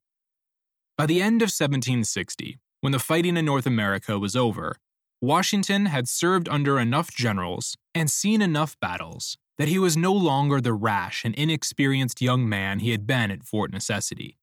By 0.98 1.06
the 1.06 1.22
end 1.22 1.40
of 1.40 1.46
1760, 1.46 2.58
when 2.80 2.92
the 2.92 2.98
fighting 2.98 3.37
in 3.37 3.44
North 3.44 3.66
America 3.66 4.18
was 4.18 4.35
over, 4.35 4.76
Washington 5.20 5.87
had 5.87 6.08
served 6.08 6.48
under 6.48 6.80
enough 6.80 7.12
generals 7.12 7.76
and 7.94 8.11
seen 8.11 8.42
enough 8.42 8.78
battles 8.80 9.38
that 9.56 9.68
he 9.68 9.78
was 9.78 9.96
no 9.96 10.12
longer 10.12 10.61
the 10.61 10.72
rash 10.72 11.24
and 11.24 11.35
inexperienced 11.37 12.20
young 12.20 12.48
man 12.48 12.80
he 12.80 12.90
had 12.90 13.06
been 13.06 13.30
at 13.30 13.44
Fort 13.44 13.70
Necessity. 13.72 14.37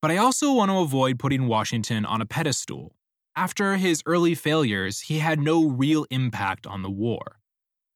But 0.00 0.10
I 0.10 0.16
also 0.16 0.52
want 0.52 0.72
to 0.72 0.78
avoid 0.78 1.20
putting 1.20 1.46
Washington 1.46 2.04
on 2.04 2.20
a 2.20 2.26
pedestal. 2.26 2.96
After 3.36 3.76
his 3.76 4.02
early 4.04 4.34
failures, 4.34 5.02
he 5.02 5.20
had 5.20 5.38
no 5.38 5.68
real 5.68 6.04
impact 6.10 6.66
on 6.66 6.82
the 6.82 6.90
war. 6.90 7.38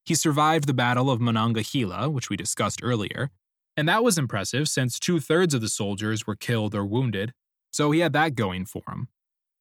He 0.06 0.14
survived 0.14 0.68
the 0.68 0.74
Battle 0.74 1.10
of 1.10 1.20
Monongahela, 1.20 2.08
which 2.08 2.30
we 2.30 2.36
discussed 2.36 2.80
earlier, 2.82 3.30
and 3.76 3.88
that 3.88 4.04
was 4.04 4.16
impressive 4.16 4.68
since 4.68 5.00
two 5.00 5.18
thirds 5.18 5.52
of 5.52 5.60
the 5.60 5.68
soldiers 5.68 6.26
were 6.26 6.36
killed 6.36 6.74
or 6.74 6.86
wounded, 6.86 7.32
so 7.72 7.90
he 7.90 8.00
had 8.00 8.12
that 8.12 8.36
going 8.36 8.64
for 8.64 8.82
him. 8.88 9.08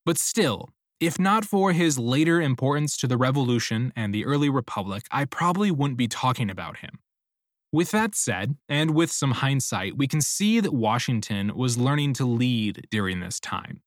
But 0.05 0.19
still, 0.19 0.69
if 0.99 1.19
not 1.19 1.45
for 1.45 1.73
his 1.73 1.97
later 1.97 2.39
importance 2.39 2.95
to 2.97 3.08
the 3.08 3.17
Revolution 3.17 3.91
and 3.95 4.13
the 4.13 4.23
early 4.23 4.49
Republic, 4.49 5.03
I 5.12 5.25
probably 5.25 5.71
wouldn't 5.71 5.97
be 5.97 6.08
talking 6.08 6.49
about 6.49 6.77
him. 6.77 6.99
With 7.71 7.91
that 7.91 8.15
said, 8.15 8.55
and 8.69 8.91
with 8.91 9.12
some 9.12 9.31
hindsight, 9.31 9.97
we 9.97 10.08
can 10.08 10.21
see 10.21 10.60
that 10.62 10.73
Washington 10.73 11.53
was 11.55 11.77
learning 11.77 12.13
to 12.13 12.25
lead 12.25 12.88
during 12.89 13.19
this 13.19 13.39
time. 13.39 13.81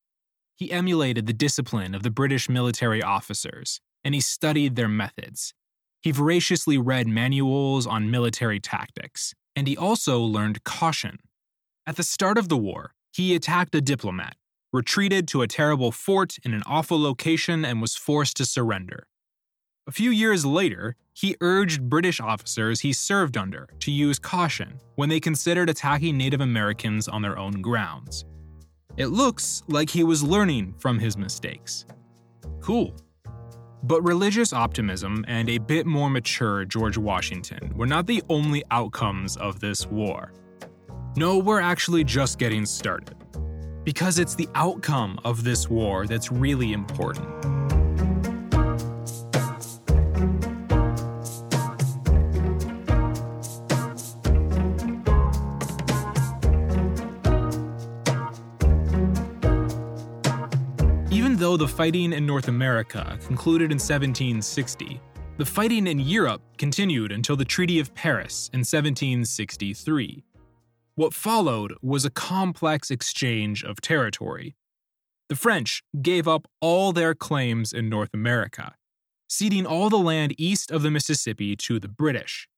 He 0.56 0.72
emulated 0.72 1.26
the 1.26 1.32
discipline 1.32 1.94
of 1.94 2.02
the 2.02 2.10
British 2.10 2.48
military 2.48 3.02
officers, 3.02 3.80
and 4.04 4.14
he 4.14 4.20
studied 4.20 4.74
their 4.74 4.88
methods. 4.88 5.54
He 6.00 6.12
voraciously 6.12 6.78
read 6.78 7.06
manuals 7.08 7.86
on 7.86 8.10
military 8.10 8.60
tactics, 8.60 9.34
and 9.56 9.66
he 9.66 9.76
also 9.76 10.20
learned 10.20 10.64
caution. 10.64 11.18
At 11.86 11.96
the 11.96 12.02
start 12.02 12.38
of 12.38 12.48
the 12.48 12.56
war, 12.56 12.92
he 13.12 13.34
attacked 13.34 13.74
a 13.74 13.80
diplomat, 13.80 14.36
retreated 14.72 15.26
to 15.28 15.42
a 15.42 15.48
terrible 15.48 15.90
fort 15.90 16.36
in 16.44 16.54
an 16.54 16.62
awful 16.66 17.00
location, 17.00 17.64
and 17.64 17.80
was 17.80 17.96
forced 17.96 18.36
to 18.36 18.44
surrender. 18.44 19.08
A 19.86 19.90
few 19.90 20.10
years 20.10 20.44
later, 20.44 20.96
he 21.14 21.34
urged 21.40 21.88
British 21.88 22.20
officers 22.20 22.80
he 22.80 22.92
served 22.92 23.36
under 23.36 23.68
to 23.80 23.90
use 23.90 24.18
caution 24.18 24.78
when 24.96 25.08
they 25.08 25.18
considered 25.18 25.70
attacking 25.70 26.16
Native 26.16 26.42
Americans 26.42 27.08
on 27.08 27.22
their 27.22 27.38
own 27.38 27.62
grounds. 27.62 28.24
It 28.98 29.06
looks 29.06 29.62
like 29.66 29.90
he 29.90 30.04
was 30.04 30.22
learning 30.22 30.74
from 30.78 30.98
his 30.98 31.16
mistakes. 31.16 31.86
Cool. 32.60 32.94
But 33.84 34.02
religious 34.02 34.52
optimism 34.52 35.24
and 35.28 35.48
a 35.48 35.58
bit 35.58 35.86
more 35.86 36.10
mature 36.10 36.64
George 36.64 36.98
Washington 36.98 37.72
were 37.76 37.86
not 37.86 38.06
the 38.06 38.22
only 38.28 38.64
outcomes 38.70 39.36
of 39.36 39.60
this 39.60 39.86
war. 39.86 40.32
No, 41.16 41.38
we're 41.38 41.60
actually 41.60 42.04
just 42.04 42.38
getting 42.38 42.66
started. 42.66 43.14
Because 43.84 44.18
it's 44.18 44.34
the 44.34 44.48
outcome 44.54 45.18
of 45.24 45.44
this 45.44 45.70
war 45.70 46.06
that's 46.06 46.32
really 46.32 46.72
important. 46.72 47.26
Though 61.38 61.56
the 61.56 61.68
fighting 61.68 62.12
in 62.12 62.26
North 62.26 62.48
America 62.48 63.16
concluded 63.26 63.70
in 63.70 63.76
1760, 63.76 65.00
the 65.36 65.46
fighting 65.46 65.86
in 65.86 66.00
Europe 66.00 66.42
continued 66.58 67.12
until 67.12 67.36
the 67.36 67.44
Treaty 67.44 67.78
of 67.78 67.94
Paris 67.94 68.50
in 68.52 68.58
1763. 68.58 70.24
What 70.96 71.14
followed 71.14 71.74
was 71.80 72.04
a 72.04 72.10
complex 72.10 72.90
exchange 72.90 73.62
of 73.62 73.80
territory. 73.80 74.56
The 75.28 75.36
French 75.36 75.84
gave 76.02 76.26
up 76.26 76.48
all 76.60 76.92
their 76.92 77.14
claims 77.14 77.72
in 77.72 77.88
North 77.88 78.12
America, 78.12 78.74
ceding 79.28 79.64
all 79.64 79.88
the 79.88 79.96
land 79.96 80.34
east 80.36 80.72
of 80.72 80.82
the 80.82 80.90
Mississippi 80.90 81.54
to 81.54 81.78
the 81.78 81.88
British. 81.88 82.48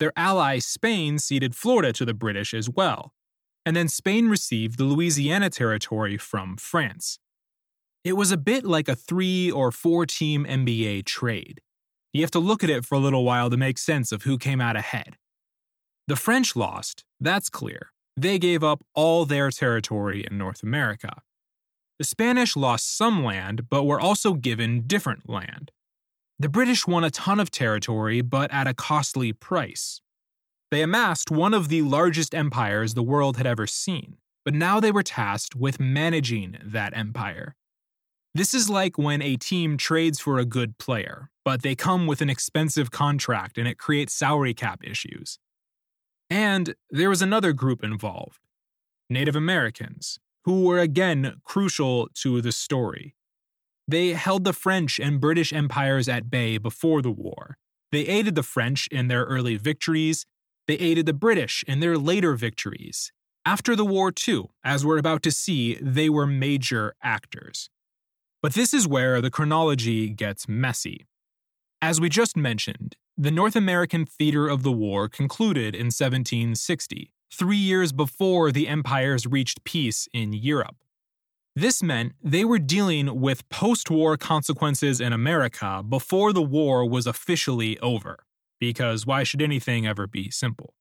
Their 0.00 0.12
ally 0.16 0.58
Spain 0.58 1.18
ceded 1.20 1.54
Florida 1.54 1.92
to 1.92 2.04
the 2.04 2.12
British 2.12 2.52
as 2.52 2.68
well, 2.68 3.14
and 3.64 3.76
then 3.76 3.88
Spain 3.88 4.28
received 4.28 4.78
the 4.78 4.84
Louisiana 4.84 5.48
Territory 5.48 6.18
from 6.18 6.56
France. 6.56 7.20
It 8.06 8.16
was 8.16 8.30
a 8.30 8.36
bit 8.36 8.64
like 8.64 8.88
a 8.88 8.94
three 8.94 9.50
or 9.50 9.72
four 9.72 10.06
team 10.06 10.46
NBA 10.48 11.06
trade. 11.06 11.60
You 12.12 12.22
have 12.22 12.30
to 12.30 12.38
look 12.38 12.62
at 12.62 12.70
it 12.70 12.84
for 12.84 12.94
a 12.94 13.00
little 13.00 13.24
while 13.24 13.50
to 13.50 13.56
make 13.56 13.78
sense 13.78 14.12
of 14.12 14.22
who 14.22 14.38
came 14.38 14.60
out 14.60 14.76
ahead. 14.76 15.16
The 16.06 16.14
French 16.14 16.54
lost, 16.54 17.02
that's 17.18 17.48
clear. 17.48 17.90
They 18.16 18.38
gave 18.38 18.62
up 18.62 18.84
all 18.94 19.24
their 19.24 19.50
territory 19.50 20.24
in 20.24 20.38
North 20.38 20.62
America. 20.62 21.20
The 21.98 22.04
Spanish 22.04 22.54
lost 22.54 22.96
some 22.96 23.24
land, 23.24 23.68
but 23.68 23.82
were 23.82 23.98
also 23.98 24.34
given 24.34 24.86
different 24.86 25.28
land. 25.28 25.72
The 26.38 26.48
British 26.48 26.86
won 26.86 27.02
a 27.02 27.10
ton 27.10 27.40
of 27.40 27.50
territory, 27.50 28.20
but 28.20 28.52
at 28.52 28.68
a 28.68 28.74
costly 28.74 29.32
price. 29.32 30.00
They 30.70 30.80
amassed 30.80 31.32
one 31.32 31.54
of 31.54 31.70
the 31.70 31.82
largest 31.82 32.36
empires 32.36 32.94
the 32.94 33.02
world 33.02 33.36
had 33.36 33.48
ever 33.48 33.66
seen, 33.66 34.18
but 34.44 34.54
now 34.54 34.78
they 34.78 34.92
were 34.92 35.02
tasked 35.02 35.56
with 35.56 35.80
managing 35.80 36.56
that 36.62 36.96
empire. 36.96 37.56
This 38.36 38.52
is 38.52 38.68
like 38.68 38.98
when 38.98 39.22
a 39.22 39.36
team 39.36 39.78
trades 39.78 40.20
for 40.20 40.38
a 40.38 40.44
good 40.44 40.76
player, 40.76 41.30
but 41.42 41.62
they 41.62 41.74
come 41.74 42.06
with 42.06 42.20
an 42.20 42.28
expensive 42.28 42.90
contract 42.90 43.56
and 43.56 43.66
it 43.66 43.78
creates 43.78 44.12
salary 44.12 44.52
cap 44.52 44.80
issues. 44.84 45.38
And 46.28 46.74
there 46.90 47.08
was 47.08 47.22
another 47.22 47.54
group 47.54 47.82
involved 47.82 48.40
Native 49.08 49.36
Americans, 49.36 50.18
who 50.44 50.64
were 50.64 50.80
again 50.80 51.36
crucial 51.44 52.08
to 52.16 52.42
the 52.42 52.52
story. 52.52 53.14
They 53.88 54.08
held 54.10 54.44
the 54.44 54.52
French 54.52 55.00
and 55.00 55.18
British 55.18 55.50
empires 55.52 56.06
at 56.06 56.30
bay 56.30 56.58
before 56.58 57.00
the 57.00 57.10
war. 57.10 57.56
They 57.90 58.02
aided 58.06 58.34
the 58.34 58.42
French 58.42 58.86
in 58.88 59.08
their 59.08 59.24
early 59.24 59.56
victories 59.56 60.26
they 60.66 60.74
aided 60.74 61.06
the 61.06 61.12
British 61.12 61.64
in 61.66 61.80
their 61.80 61.96
later 61.96 62.34
victories. 62.34 63.12
After 63.44 63.76
the 63.76 63.84
war, 63.84 64.10
too, 64.10 64.50
as 64.64 64.84
we're 64.84 64.98
about 64.98 65.22
to 65.22 65.30
see, 65.30 65.78
they 65.80 66.10
were 66.10 66.26
major 66.26 66.94
actors. 67.02 67.70
But 68.46 68.54
this 68.54 68.72
is 68.72 68.86
where 68.86 69.20
the 69.20 69.28
chronology 69.28 70.08
gets 70.08 70.46
messy. 70.46 71.04
As 71.82 72.00
we 72.00 72.08
just 72.08 72.36
mentioned, 72.36 72.94
the 73.18 73.32
North 73.32 73.56
American 73.56 74.06
theater 74.06 74.46
of 74.46 74.62
the 74.62 74.70
war 74.70 75.08
concluded 75.08 75.74
in 75.74 75.86
1760, 75.86 77.12
three 77.28 77.56
years 77.56 77.90
before 77.90 78.52
the 78.52 78.68
empires 78.68 79.26
reached 79.26 79.64
peace 79.64 80.06
in 80.12 80.32
Europe. 80.32 80.76
This 81.56 81.82
meant 81.82 82.12
they 82.22 82.44
were 82.44 82.60
dealing 82.60 83.20
with 83.20 83.48
post 83.48 83.90
war 83.90 84.16
consequences 84.16 85.00
in 85.00 85.12
America 85.12 85.82
before 85.82 86.32
the 86.32 86.40
war 86.40 86.88
was 86.88 87.08
officially 87.08 87.76
over 87.80 88.26
because 88.60 89.04
why 89.04 89.24
should 89.24 89.42
anything 89.42 89.88
ever 89.88 90.06
be 90.06 90.30
simple? 90.30 90.72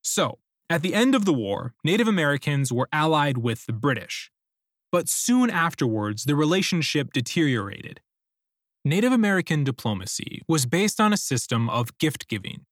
So, 0.00 0.38
at 0.70 0.80
the 0.80 0.94
end 0.94 1.14
of 1.14 1.26
the 1.26 1.34
war, 1.34 1.74
Native 1.84 2.08
Americans 2.08 2.72
were 2.72 2.88
allied 2.90 3.36
with 3.36 3.66
the 3.66 3.74
British. 3.74 4.30
But 4.96 5.10
soon 5.10 5.50
afterwards, 5.50 6.24
the 6.24 6.34
relationship 6.34 7.12
deteriorated. 7.12 8.00
Native 8.82 9.12
American 9.12 9.62
diplomacy 9.62 10.40
was 10.48 10.64
based 10.64 11.02
on 11.02 11.12
a 11.12 11.18
system 11.18 11.68
of 11.68 11.98
gift 11.98 12.28
giving. 12.28 12.64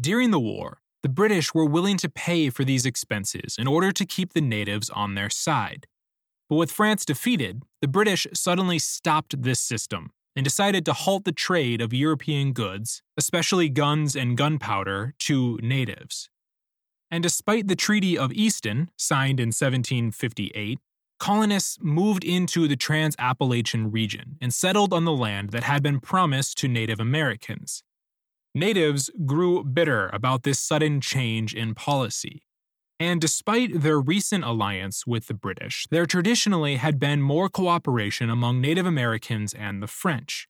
During 0.00 0.30
the 0.30 0.38
war, 0.38 0.78
the 1.02 1.08
British 1.08 1.52
were 1.52 1.64
willing 1.64 1.96
to 1.96 2.08
pay 2.08 2.48
for 2.48 2.62
these 2.62 2.86
expenses 2.86 3.56
in 3.58 3.66
order 3.66 3.90
to 3.90 4.06
keep 4.06 4.34
the 4.34 4.40
natives 4.40 4.88
on 4.88 5.16
their 5.16 5.28
side. 5.28 5.88
But 6.48 6.58
with 6.58 6.70
France 6.70 7.04
defeated, 7.04 7.64
the 7.82 7.88
British 7.88 8.28
suddenly 8.32 8.78
stopped 8.78 9.42
this 9.42 9.58
system 9.58 10.12
and 10.36 10.44
decided 10.44 10.84
to 10.84 10.92
halt 10.92 11.24
the 11.24 11.32
trade 11.32 11.80
of 11.80 11.92
European 11.92 12.52
goods, 12.52 13.02
especially 13.16 13.68
guns 13.68 14.14
and 14.14 14.36
gunpowder, 14.36 15.14
to 15.26 15.58
natives. 15.60 16.30
And 17.10 17.20
despite 17.20 17.66
the 17.66 17.74
Treaty 17.74 18.16
of 18.16 18.32
Easton, 18.32 18.90
signed 18.96 19.40
in 19.40 19.48
1758, 19.48 20.78
colonists 21.18 21.78
moved 21.80 22.24
into 22.24 22.68
the 22.68 22.76
Trans 22.76 23.16
Appalachian 23.18 23.90
region 23.90 24.36
and 24.40 24.52
settled 24.54 24.92
on 24.92 25.04
the 25.04 25.12
land 25.12 25.50
that 25.50 25.64
had 25.64 25.82
been 25.82 26.00
promised 26.00 26.56
to 26.58 26.68
Native 26.68 27.00
Americans. 27.00 27.82
Natives 28.54 29.10
grew 29.26 29.62
bitter 29.62 30.08
about 30.12 30.42
this 30.42 30.58
sudden 30.58 31.00
change 31.00 31.54
in 31.54 31.74
policy. 31.74 32.42
And 33.00 33.20
despite 33.20 33.82
their 33.82 34.00
recent 34.00 34.44
alliance 34.44 35.06
with 35.06 35.28
the 35.28 35.34
British, 35.34 35.86
there 35.90 36.06
traditionally 36.06 36.76
had 36.76 36.98
been 36.98 37.22
more 37.22 37.48
cooperation 37.48 38.28
among 38.28 38.60
Native 38.60 38.86
Americans 38.86 39.54
and 39.54 39.80
the 39.82 39.86
French. 39.86 40.48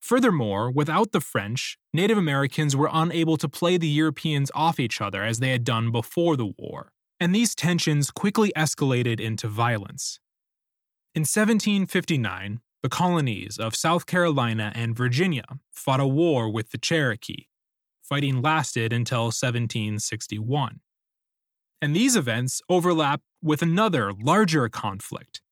Furthermore, 0.00 0.70
without 0.70 1.10
the 1.10 1.20
French, 1.20 1.78
Native 1.92 2.16
Americans 2.16 2.76
were 2.76 2.90
unable 2.92 3.36
to 3.38 3.48
play 3.48 3.76
the 3.76 3.88
Europeans 3.88 4.52
off 4.54 4.78
each 4.78 5.00
other 5.00 5.24
as 5.24 5.40
they 5.40 5.50
had 5.50 5.64
done 5.64 5.90
before 5.90 6.36
the 6.36 6.52
war, 6.56 6.92
and 7.18 7.34
these 7.34 7.54
tensions 7.54 8.10
quickly 8.10 8.52
escalated 8.56 9.20
into 9.20 9.48
violence. 9.48 10.20
In 11.14 11.22
1759, 11.22 12.60
the 12.82 12.88
colonies 12.88 13.58
of 13.58 13.74
South 13.74 14.06
Carolina 14.06 14.72
and 14.74 14.96
Virginia 14.96 15.44
fought 15.70 16.00
a 16.00 16.06
war 16.06 16.50
with 16.50 16.70
the 16.70 16.78
Cherokee. 16.78 17.46
Fighting 18.02 18.42
lasted 18.42 18.92
until 18.92 19.24
1761 19.24 20.80
and 21.82 21.94
these 21.94 22.16
events 22.16 22.62
overlap 22.68 23.20
with 23.42 23.62
another, 23.62 24.12
larger 24.12 24.68
conflict. 24.68 25.42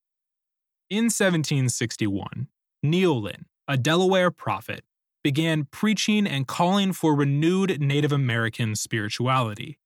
In 0.89 1.05
1761, 1.05 2.47
Neolin, 2.85 3.45
a 3.67 3.77
Delaware 3.77 4.31
prophet, 4.31 4.83
began 5.23 5.67
preaching 5.71 6.27
and 6.27 6.47
calling 6.47 6.93
for 6.93 7.15
renewed 7.15 7.79
Native 7.79 8.11
American 8.11 8.75
spirituality. 8.75 9.79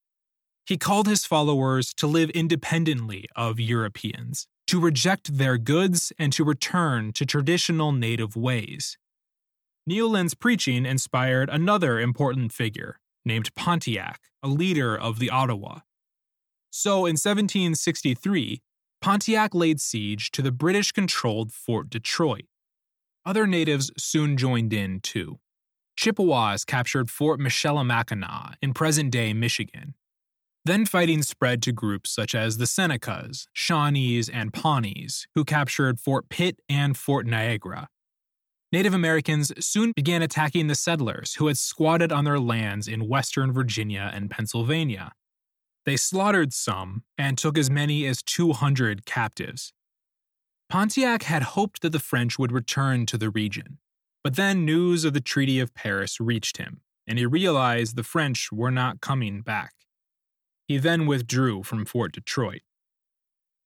He 0.70 0.78
called 0.78 1.08
his 1.08 1.26
followers 1.26 1.96
to 1.96 2.06
live 2.06 2.30
independently 2.30 3.26
of 3.36 3.60
Europeans, 3.60 4.46
to 4.68 4.80
reject 4.80 5.40
their 5.40 5.58
goods, 5.58 6.14
and 6.20 6.32
to 6.34 6.44
return 6.44 7.12
to 7.14 7.26
traditional 7.26 7.92
native 7.92 8.36
ways. 8.36 8.96
Neolin's 9.90 10.36
preaching 10.36 10.86
inspired 10.86 11.50
another 11.50 12.00
important 12.00 12.54
figure, 12.54 13.00
named 13.26 13.50
Pontiac, 13.56 14.20
a 14.44 14.48
leader 14.48 14.96
of 14.96 15.18
the 15.18 15.32
Ottawa. 15.32 15.80
So 16.70 17.08
in 17.08 17.18
1763, 17.18 18.62
Pontiac 19.02 19.56
laid 19.56 19.82
siege 19.82 20.30
to 20.30 20.44
the 20.44 20.52
British 20.52 20.92
controlled 20.92 21.52
Fort 21.52 21.90
Detroit. 21.90 22.46
Other 23.26 23.48
natives 23.48 23.90
soon 23.98 24.38
joined 24.38 24.72
in, 24.72 25.00
too. 25.00 25.40
Chippewas 25.98 26.64
captured 26.64 27.10
Fort 27.10 27.40
Michilimackinac 27.40 28.54
in 28.62 28.76
present 28.76 29.10
day 29.10 29.34
Michigan. 29.34 29.96
Then 30.70 30.86
fighting 30.86 31.24
spread 31.24 31.64
to 31.64 31.72
groups 31.72 32.12
such 32.12 32.36
as 32.36 32.58
the 32.58 32.66
Senecas, 32.66 33.48
Shawnees, 33.56 34.30
and 34.32 34.54
Pawnees, 34.54 35.26
who 35.34 35.44
captured 35.44 36.00
Fort 36.00 36.30
Pitt 36.30 36.60
and 36.70 36.96
Fort 36.96 37.26
Niagara. 37.26 37.90
Native 38.72 38.94
Americans 38.94 39.52
soon 39.66 39.94
began 39.96 40.22
attacking 40.22 40.68
the 40.68 40.76
settlers 40.76 41.34
who 41.34 41.48
had 41.48 41.58
squatted 41.58 42.12
on 42.12 42.24
their 42.24 42.40
lands 42.40 42.88
in 42.88 43.08
western 43.08 43.52
Virginia 43.52 44.12
and 44.14 44.30
Pennsylvania. 44.30 45.14
They 45.88 45.98
slaughtered 45.98 46.54
some 46.54 47.02
and 47.18 47.36
took 47.36 47.58
as 47.58 47.72
many 47.72 48.06
as 48.06 48.22
200 48.22 49.08
captives. 49.08 49.74
Pontiac 50.70 51.24
had 51.24 51.42
hoped 51.42 51.82
that 51.82 51.94
the 51.94 51.98
French 51.98 52.38
would 52.38 52.52
return 52.52 53.08
to 53.08 53.18
the 53.18 53.32
region, 53.32 53.80
but 54.24 54.36
then 54.36 54.66
news 54.66 55.04
of 55.04 55.14
the 55.14 55.20
Treaty 55.20 55.60
of 55.60 55.74
Paris 55.74 56.20
reached 56.20 56.58
him, 56.58 56.82
and 57.08 57.18
he 57.18 57.26
realized 57.26 57.96
the 57.96 58.04
French 58.04 58.52
were 58.52 58.70
not 58.70 59.02
coming 59.02 59.42
back. 59.42 59.72
He 60.70 60.78
then 60.78 61.08
withdrew 61.08 61.64
from 61.64 61.84
Fort 61.84 62.12
Detroit. 62.12 62.62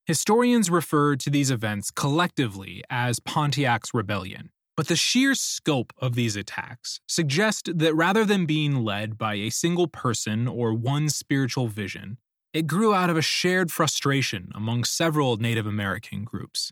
Historians 0.05 0.69
refer 0.69 1.17
to 1.17 1.29
these 1.29 1.51
events 1.51 1.91
collectively 1.91 2.81
as 2.89 3.19
Pontiac's 3.19 3.93
Rebellion, 3.93 4.51
but 4.77 4.87
the 4.87 4.95
sheer 4.95 5.35
scope 5.35 5.91
of 5.97 6.15
these 6.15 6.37
attacks 6.37 7.01
suggest 7.05 7.77
that 7.77 7.93
rather 7.93 8.23
than 8.23 8.45
being 8.45 8.85
led 8.85 9.17
by 9.17 9.33
a 9.33 9.49
single 9.49 9.87
person 9.87 10.47
or 10.47 10.73
one 10.73 11.09
spiritual 11.09 11.67
vision, 11.67 12.19
it 12.53 12.67
grew 12.67 12.93
out 12.93 13.09
of 13.09 13.17
a 13.17 13.21
shared 13.21 13.69
frustration 13.69 14.49
among 14.55 14.85
several 14.85 15.35
Native 15.35 15.67
American 15.67 16.23
groups. 16.23 16.71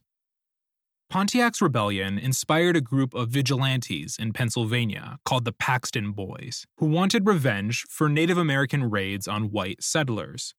Pontiac's 1.12 1.62
rebellion 1.62 2.18
inspired 2.18 2.78
a 2.78 2.80
group 2.80 3.14
of 3.14 3.28
vigilantes 3.28 4.16
in 4.18 4.32
Pennsylvania 4.32 5.18
called 5.26 5.44
the 5.44 5.52
Paxton 5.52 6.14
Boys, 6.14 6.66
who 6.78 6.86
wanted 6.86 7.28
revenge 7.28 7.84
for 7.90 8.08
Native 8.08 8.38
American 8.38 8.90
raids 8.90 9.28
on 9.28 9.52
white 9.52 9.84
settlers. 9.84 10.56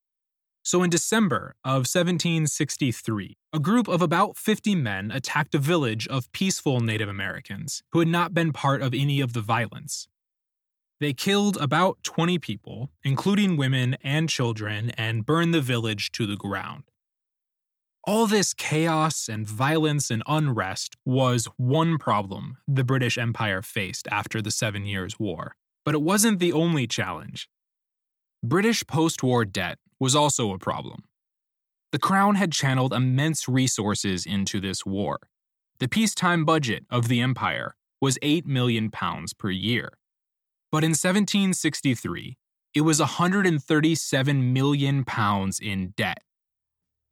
So 0.62 0.82
in 0.82 0.90
December 0.90 1.54
of 1.64 1.88
1763, 1.88 3.38
a 3.54 3.58
group 3.58 3.88
of 3.88 4.02
about 4.02 4.36
50 4.36 4.74
men 4.74 5.10
attacked 5.10 5.54
a 5.54 5.58
village 5.58 6.06
of 6.08 6.30
peaceful 6.32 6.80
Native 6.80 7.08
Americans 7.08 7.82
who 7.92 8.00
had 8.00 8.08
not 8.08 8.34
been 8.34 8.52
part 8.52 8.82
of 8.82 8.92
any 8.92 9.22
of 9.22 9.32
the 9.32 9.40
violence. 9.40 10.06
They 11.00 11.14
killed 11.14 11.56
about 11.62 12.02
20 12.02 12.38
people, 12.38 12.90
including 13.02 13.56
women 13.56 13.96
and 14.04 14.28
children, 14.28 14.90
and 14.98 15.24
burned 15.24 15.54
the 15.54 15.62
village 15.62 16.12
to 16.12 16.26
the 16.26 16.36
ground. 16.36 16.91
All 18.04 18.26
this 18.26 18.52
chaos 18.52 19.28
and 19.28 19.46
violence 19.46 20.10
and 20.10 20.24
unrest 20.26 20.96
was 21.06 21.48
one 21.56 21.98
problem 21.98 22.58
the 22.66 22.82
British 22.82 23.16
Empire 23.16 23.62
faced 23.62 24.08
after 24.10 24.42
the 24.42 24.50
Seven 24.50 24.84
Years' 24.84 25.20
War. 25.20 25.54
But 25.84 25.94
it 25.94 26.02
wasn't 26.02 26.40
the 26.40 26.52
only 26.52 26.88
challenge. 26.88 27.48
British 28.42 28.84
post 28.88 29.22
war 29.22 29.44
debt 29.44 29.78
was 30.00 30.16
also 30.16 30.52
a 30.52 30.58
problem. 30.58 31.04
The 31.92 32.00
Crown 32.00 32.34
had 32.34 32.50
channeled 32.50 32.92
immense 32.92 33.48
resources 33.48 34.26
into 34.26 34.60
this 34.60 34.84
war. 34.84 35.20
The 35.78 35.86
peacetime 35.86 36.44
budget 36.44 36.84
of 36.90 37.06
the 37.06 37.20
Empire 37.20 37.76
was 38.00 38.18
£8 38.18 38.46
million 38.46 38.90
per 38.90 39.50
year. 39.50 39.92
But 40.72 40.82
in 40.82 40.90
1763, 40.90 42.36
it 42.74 42.80
was 42.80 42.98
£137 42.98 44.52
million 44.52 45.04
in 45.60 45.94
debt. 45.96 46.22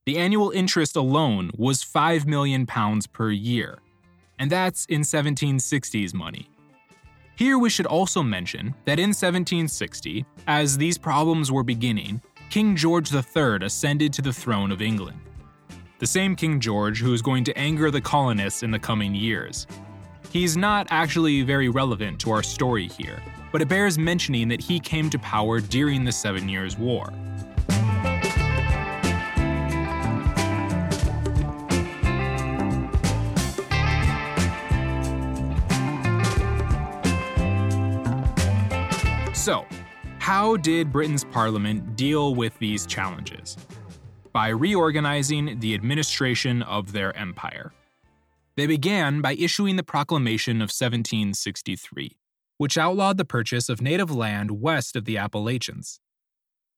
The 0.06 0.16
annual 0.16 0.50
interest 0.50 0.96
alone 0.96 1.50
was 1.56 1.84
£5 1.84 2.24
million 2.26 2.66
per 2.66 3.30
year, 3.30 3.78
and 4.38 4.50
that's 4.50 4.86
in 4.86 5.02
1760s 5.02 6.14
money. 6.14 6.50
Here 7.36 7.58
we 7.58 7.68
should 7.68 7.84
also 7.84 8.22
mention 8.22 8.74
that 8.86 8.98
in 8.98 9.10
1760, 9.10 10.24
as 10.46 10.78
these 10.78 10.96
problems 10.96 11.52
were 11.52 11.62
beginning, 11.62 12.22
King 12.48 12.76
George 12.76 13.12
III 13.12 13.58
ascended 13.62 14.12
to 14.14 14.22
the 14.22 14.32
throne 14.32 14.72
of 14.72 14.80
England. 14.80 15.20
The 15.98 16.06
same 16.06 16.34
King 16.34 16.60
George 16.60 16.98
who 17.00 17.12
is 17.12 17.20
going 17.20 17.44
to 17.44 17.58
anger 17.58 17.90
the 17.90 18.00
colonists 18.00 18.62
in 18.62 18.70
the 18.70 18.78
coming 18.78 19.14
years. 19.14 19.66
He's 20.32 20.56
not 20.56 20.86
actually 20.90 21.42
very 21.42 21.68
relevant 21.68 22.18
to 22.20 22.30
our 22.30 22.42
story 22.42 22.88
here, 22.88 23.22
but 23.52 23.60
it 23.60 23.68
bears 23.68 23.98
mentioning 23.98 24.48
that 24.48 24.62
he 24.62 24.80
came 24.80 25.10
to 25.10 25.18
power 25.18 25.60
during 25.60 26.04
the 26.04 26.12
Seven 26.12 26.48
Years' 26.48 26.78
War. 26.78 27.12
So, 39.40 39.64
how 40.18 40.58
did 40.58 40.92
Britain's 40.92 41.24
parliament 41.24 41.96
deal 41.96 42.34
with 42.34 42.58
these 42.58 42.84
challenges? 42.84 43.56
By 44.34 44.48
reorganizing 44.48 45.60
the 45.60 45.72
administration 45.72 46.60
of 46.62 46.92
their 46.92 47.16
empire. 47.16 47.72
They 48.58 48.66
began 48.66 49.22
by 49.22 49.32
issuing 49.32 49.76
the 49.76 49.82
Proclamation 49.82 50.56
of 50.56 50.68
1763, 50.68 52.18
which 52.58 52.76
outlawed 52.76 53.16
the 53.16 53.24
purchase 53.24 53.70
of 53.70 53.80
native 53.80 54.10
land 54.10 54.60
west 54.60 54.94
of 54.94 55.06
the 55.06 55.16
Appalachians. 55.16 56.00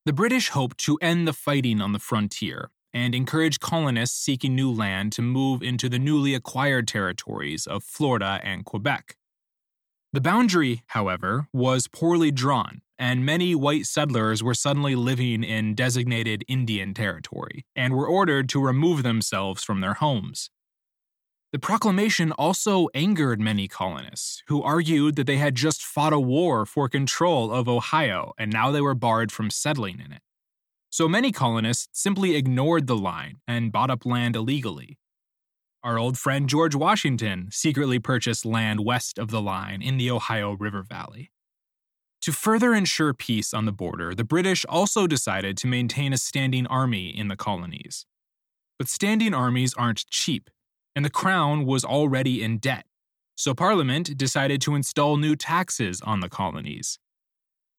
The 0.06 0.12
British 0.12 0.50
hoped 0.50 0.78
to 0.84 0.98
end 1.02 1.26
the 1.26 1.32
fighting 1.32 1.80
on 1.80 1.90
the 1.90 1.98
frontier 1.98 2.70
and 2.94 3.12
encourage 3.12 3.58
colonists 3.58 4.16
seeking 4.16 4.54
new 4.54 4.70
land 4.70 5.10
to 5.14 5.22
move 5.22 5.64
into 5.64 5.88
the 5.88 5.98
newly 5.98 6.32
acquired 6.32 6.86
territories 6.86 7.66
of 7.66 7.82
Florida 7.82 8.40
and 8.44 8.64
Quebec. 8.64 9.16
The 10.14 10.20
boundary, 10.20 10.82
however, 10.88 11.48
was 11.54 11.88
poorly 11.88 12.30
drawn, 12.30 12.82
and 12.98 13.24
many 13.24 13.54
white 13.54 13.86
settlers 13.86 14.42
were 14.42 14.52
suddenly 14.52 14.94
living 14.94 15.42
in 15.42 15.74
designated 15.74 16.44
Indian 16.46 16.92
territory 16.92 17.64
and 17.74 17.94
were 17.94 18.06
ordered 18.06 18.50
to 18.50 18.60
remove 18.60 19.02
themselves 19.02 19.64
from 19.64 19.80
their 19.80 19.94
homes. 19.94 20.50
The 21.52 21.58
proclamation 21.58 22.30
also 22.32 22.88
angered 22.94 23.40
many 23.40 23.68
colonists, 23.68 24.42
who 24.48 24.62
argued 24.62 25.16
that 25.16 25.26
they 25.26 25.38
had 25.38 25.54
just 25.54 25.82
fought 25.82 26.12
a 26.12 26.20
war 26.20 26.66
for 26.66 26.90
control 26.90 27.50
of 27.50 27.66
Ohio 27.66 28.34
and 28.38 28.52
now 28.52 28.70
they 28.70 28.80
were 28.82 28.94
barred 28.94 29.32
from 29.32 29.48
settling 29.48 29.98
in 29.98 30.12
it. 30.12 30.22
So 30.90 31.08
many 31.08 31.32
colonists 31.32 31.88
simply 31.92 32.36
ignored 32.36 32.86
the 32.86 32.96
line 32.96 33.38
and 33.48 33.72
bought 33.72 33.90
up 33.90 34.04
land 34.04 34.36
illegally. 34.36 34.98
Our 35.84 35.98
old 35.98 36.16
friend 36.16 36.48
George 36.48 36.76
Washington 36.76 37.48
secretly 37.50 37.98
purchased 37.98 38.46
land 38.46 38.84
west 38.84 39.18
of 39.18 39.32
the 39.32 39.42
line 39.42 39.82
in 39.82 39.96
the 39.96 40.12
Ohio 40.12 40.52
River 40.52 40.82
Valley. 40.82 41.32
To 42.20 42.30
further 42.30 42.72
ensure 42.72 43.12
peace 43.12 43.52
on 43.52 43.64
the 43.64 43.72
border, 43.72 44.14
the 44.14 44.22
British 44.22 44.64
also 44.68 45.08
decided 45.08 45.56
to 45.56 45.66
maintain 45.66 46.12
a 46.12 46.18
standing 46.18 46.68
army 46.68 47.08
in 47.08 47.26
the 47.26 47.34
colonies. 47.34 48.06
But 48.78 48.88
standing 48.88 49.34
armies 49.34 49.74
aren't 49.74 50.06
cheap, 50.06 50.50
and 50.94 51.04
the 51.04 51.10
crown 51.10 51.66
was 51.66 51.84
already 51.84 52.44
in 52.44 52.58
debt, 52.58 52.86
so 53.34 53.52
Parliament 53.52 54.16
decided 54.16 54.60
to 54.60 54.76
install 54.76 55.16
new 55.16 55.34
taxes 55.34 56.00
on 56.02 56.20
the 56.20 56.28
colonies. 56.28 57.00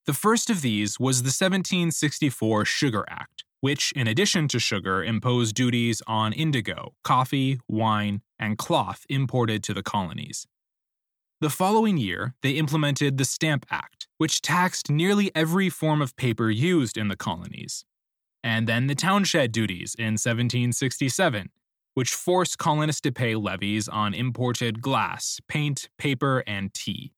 The 0.07 0.13
first 0.13 0.49
of 0.49 0.61
these 0.61 0.99
was 0.99 1.21
the 1.21 1.27
1764 1.27 2.65
Sugar 2.65 3.05
Act, 3.07 3.45
which, 3.63 3.93
in 3.95 4.08
addition 4.08 4.45
to 4.45 4.60
sugar, 4.60 5.02
imposed 5.02 5.56
duties 5.56 6.02
on 6.06 6.34
indigo, 6.34 6.93
coffee, 7.02 7.62
wine, 7.69 8.21
and 8.38 8.58
cloth 8.58 9.06
imported 9.08 9.63
to 9.63 9.73
the 9.73 9.82
colonies. 9.82 10.45
The 11.39 11.49
following 11.49 11.95
year, 11.95 12.34
they 12.43 12.52
implemented 12.52 13.17
the 13.17 13.23
Stamp 13.23 13.65
Act, 13.71 14.10
which 14.17 14.41
taxed 14.41 14.91
nearly 14.91 15.32
every 15.34 15.69
form 15.69 16.02
of 16.02 16.17
paper 16.17 16.49
used 16.49 16.97
in 16.97 17.08
the 17.08 17.15
colonies. 17.15 17.86
And 18.43 18.67
then 18.67 18.88
the 18.88 18.95
Townshend 18.95 19.54
duties 19.54 19.95
in 19.97 20.15
1767, 20.19 21.49
which 21.93 22.13
forced 22.13 22.58
colonists 22.58 22.99
to 22.99 23.13
pay 23.13 23.34
levies 23.34 23.88
on 23.88 24.13
imported 24.13 24.82
glass, 24.82 25.39
paint, 25.47 25.88
paper, 25.97 26.43
and 26.45 26.73
tea. 26.73 27.13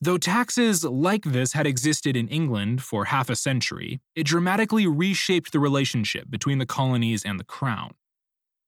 Though 0.00 0.18
taxes 0.18 0.84
like 0.84 1.24
this 1.24 1.54
had 1.54 1.66
existed 1.66 2.16
in 2.16 2.28
England 2.28 2.82
for 2.82 3.06
half 3.06 3.28
a 3.28 3.34
century, 3.34 4.00
it 4.14 4.24
dramatically 4.24 4.86
reshaped 4.86 5.50
the 5.50 5.58
relationship 5.58 6.30
between 6.30 6.58
the 6.58 6.66
colonies 6.66 7.24
and 7.24 7.40
the 7.40 7.44
crown. 7.44 7.94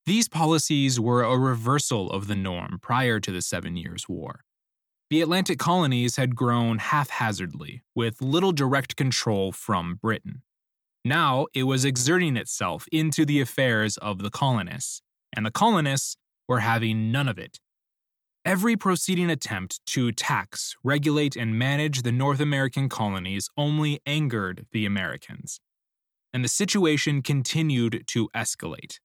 These 0.07 0.29
policies 0.29 0.99
were 0.99 1.23
a 1.23 1.39
reversal 1.39 2.11
of 2.11 2.27
the 2.27 2.35
norm 2.35 2.81
prior 2.83 3.21
to 3.21 3.31
the 3.31 3.43
Seven 3.43 3.77
Years' 3.77 4.09
War. 4.09 4.45
The 5.09 5.21
Atlantic 5.21 5.61
colonies 5.61 6.17
had 6.17 6.35
grown 6.35 6.79
haphazardly, 6.79 7.83
with 7.95 8.21
little 8.21 8.53
direct 8.53 8.97
control 8.97 9.53
from 9.53 10.01
Britain. 10.03 10.43
Now 11.05 11.47
it 11.55 11.63
was 11.63 11.85
exerting 11.85 12.37
itself 12.37 12.87
into 12.91 13.25
the 13.25 13.41
affairs 13.41 13.97
of 13.99 14.19
the 14.19 14.31
colonists, 14.31 15.01
and 15.33 15.47
the 15.47 15.53
colonists 15.53 16.17
were 16.49 16.61
having 16.61 17.13
none 17.13 17.29
of 17.29 17.39
it. 17.39 17.61
Every 18.45 18.75
proceeding 18.75 19.31
attempt 19.31 19.85
to 19.89 20.13
tax, 20.13 20.75
regulate, 20.83 21.37
and 21.37 21.59
manage 21.59 22.01
the 22.01 22.13
North 22.13 22.41
American 22.41 22.89
colonies 22.89 23.51
only 23.55 24.01
angered 24.07 24.65
the 24.73 24.87
Americans, 24.87 25.61
and 26.33 26.43
the 26.43 26.49
situation 26.49 27.21
continued 27.21 28.05
to 28.07 28.31
escalate. 28.35 28.99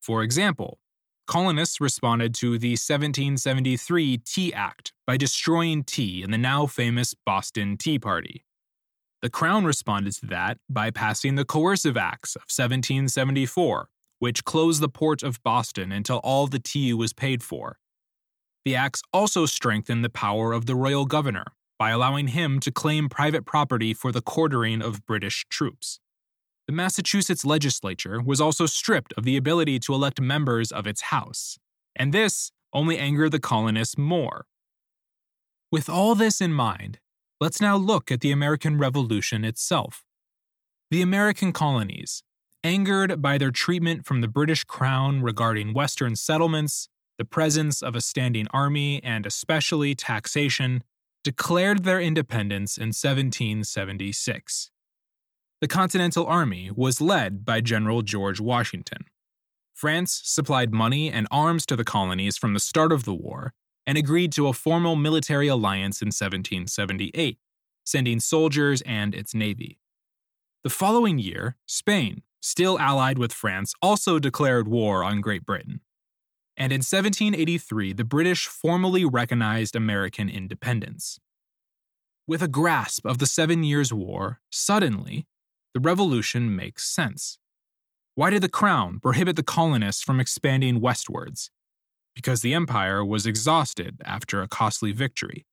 For 0.00 0.22
example, 0.22 0.78
colonists 1.26 1.80
responded 1.80 2.32
to 2.36 2.58
the 2.58 2.70
1773 2.70 4.18
Tea 4.18 4.54
Act 4.54 4.92
by 5.04 5.16
destroying 5.16 5.82
tea 5.82 6.22
in 6.22 6.30
the 6.30 6.38
now 6.38 6.66
famous 6.66 7.16
Boston 7.26 7.76
Tea 7.76 7.98
Party. 7.98 8.44
The 9.20 9.30
Crown 9.30 9.64
responded 9.64 10.12
to 10.14 10.26
that 10.26 10.58
by 10.70 10.92
passing 10.92 11.34
the 11.34 11.44
Coercive 11.44 11.96
Acts 11.96 12.36
of 12.36 12.42
1774, 12.42 13.88
which 14.20 14.44
closed 14.44 14.80
the 14.80 14.88
port 14.88 15.24
of 15.24 15.42
Boston 15.42 15.90
until 15.90 16.18
all 16.18 16.46
the 16.46 16.60
tea 16.60 16.94
was 16.94 17.12
paid 17.12 17.42
for 17.42 17.78
the 18.68 18.76
acts 18.76 19.00
also 19.14 19.46
strengthened 19.46 20.04
the 20.04 20.10
power 20.10 20.52
of 20.52 20.66
the 20.66 20.76
royal 20.76 21.06
governor 21.06 21.46
by 21.78 21.88
allowing 21.88 22.28
him 22.28 22.60
to 22.60 22.70
claim 22.70 23.08
private 23.08 23.46
property 23.46 23.94
for 23.94 24.12
the 24.12 24.20
quartering 24.20 24.82
of 24.82 25.06
British 25.06 25.46
troops. 25.48 26.00
The 26.66 26.74
Massachusetts 26.74 27.46
legislature 27.46 28.20
was 28.20 28.42
also 28.42 28.66
stripped 28.66 29.14
of 29.16 29.24
the 29.24 29.38
ability 29.38 29.78
to 29.78 29.94
elect 29.94 30.20
members 30.20 30.70
of 30.70 30.86
its 30.86 31.00
House, 31.00 31.56
and 31.96 32.12
this 32.12 32.52
only 32.74 32.98
angered 32.98 33.32
the 33.32 33.40
colonists 33.40 33.96
more. 33.96 34.44
With 35.72 35.88
all 35.88 36.14
this 36.14 36.38
in 36.38 36.52
mind, 36.52 36.98
let's 37.40 37.62
now 37.62 37.78
look 37.78 38.12
at 38.12 38.20
the 38.20 38.32
American 38.32 38.76
Revolution 38.76 39.46
itself. 39.46 40.04
The 40.90 41.00
American 41.00 41.54
colonies, 41.54 42.22
angered 42.62 43.22
by 43.22 43.38
their 43.38 43.50
treatment 43.50 44.04
from 44.04 44.20
the 44.20 44.28
British 44.28 44.64
Crown 44.64 45.22
regarding 45.22 45.72
Western 45.72 46.16
settlements, 46.16 46.90
the 47.18 47.24
presence 47.24 47.82
of 47.82 47.96
a 47.96 48.00
standing 48.00 48.46
army, 48.52 49.02
and 49.02 49.26
especially 49.26 49.94
taxation, 49.94 50.84
declared 51.24 51.82
their 51.82 52.00
independence 52.00 52.78
in 52.78 52.88
1776. 52.88 54.70
The 55.60 55.68
Continental 55.68 56.24
Army 56.26 56.70
was 56.74 57.00
led 57.00 57.44
by 57.44 57.60
General 57.60 58.02
George 58.02 58.40
Washington. 58.40 59.04
France 59.74 60.20
supplied 60.24 60.72
money 60.72 61.10
and 61.10 61.26
arms 61.30 61.66
to 61.66 61.76
the 61.76 61.84
colonies 61.84 62.38
from 62.38 62.54
the 62.54 62.60
start 62.60 62.92
of 62.92 63.04
the 63.04 63.14
war 63.14 63.52
and 63.84 63.98
agreed 63.98 64.30
to 64.32 64.46
a 64.46 64.52
formal 64.52 64.94
military 64.94 65.48
alliance 65.48 66.00
in 66.00 66.08
1778, 66.08 67.38
sending 67.84 68.20
soldiers 68.20 68.80
and 68.82 69.14
its 69.14 69.34
navy. 69.34 69.80
The 70.62 70.70
following 70.70 71.18
year, 71.18 71.56
Spain, 71.66 72.22
still 72.40 72.78
allied 72.78 73.18
with 73.18 73.32
France, 73.32 73.74
also 73.82 74.18
declared 74.18 74.68
war 74.68 75.02
on 75.02 75.20
Great 75.20 75.44
Britain 75.44 75.80
and 76.58 76.72
in 76.72 76.78
1783 76.78 77.92
the 77.92 78.04
British 78.04 78.46
formally 78.46 79.04
recognized 79.04 79.76
American 79.76 80.28
independence. 80.28 81.20
With 82.26 82.42
a 82.42 82.48
grasp 82.48 83.06
of 83.06 83.18
the 83.18 83.26
Seven 83.26 83.62
Years' 83.62 83.94
War, 83.94 84.40
suddenly, 84.50 85.26
the 85.72 85.80
revolution 85.80 86.54
makes 86.54 86.84
sense. 86.84 87.38
Why 88.16 88.30
did 88.30 88.42
the 88.42 88.48
Crown 88.48 88.98
prohibit 88.98 89.36
the 89.36 89.42
colonists 89.44 90.02
from 90.02 90.18
expanding 90.18 90.80
westwards? 90.80 91.50
Because 92.16 92.42
the 92.42 92.52
empire 92.52 93.04
was 93.04 93.26
exhausted 93.26 94.02
after 94.04 94.42
a 94.42 94.48
costly 94.48 94.90
victory. 94.90 95.46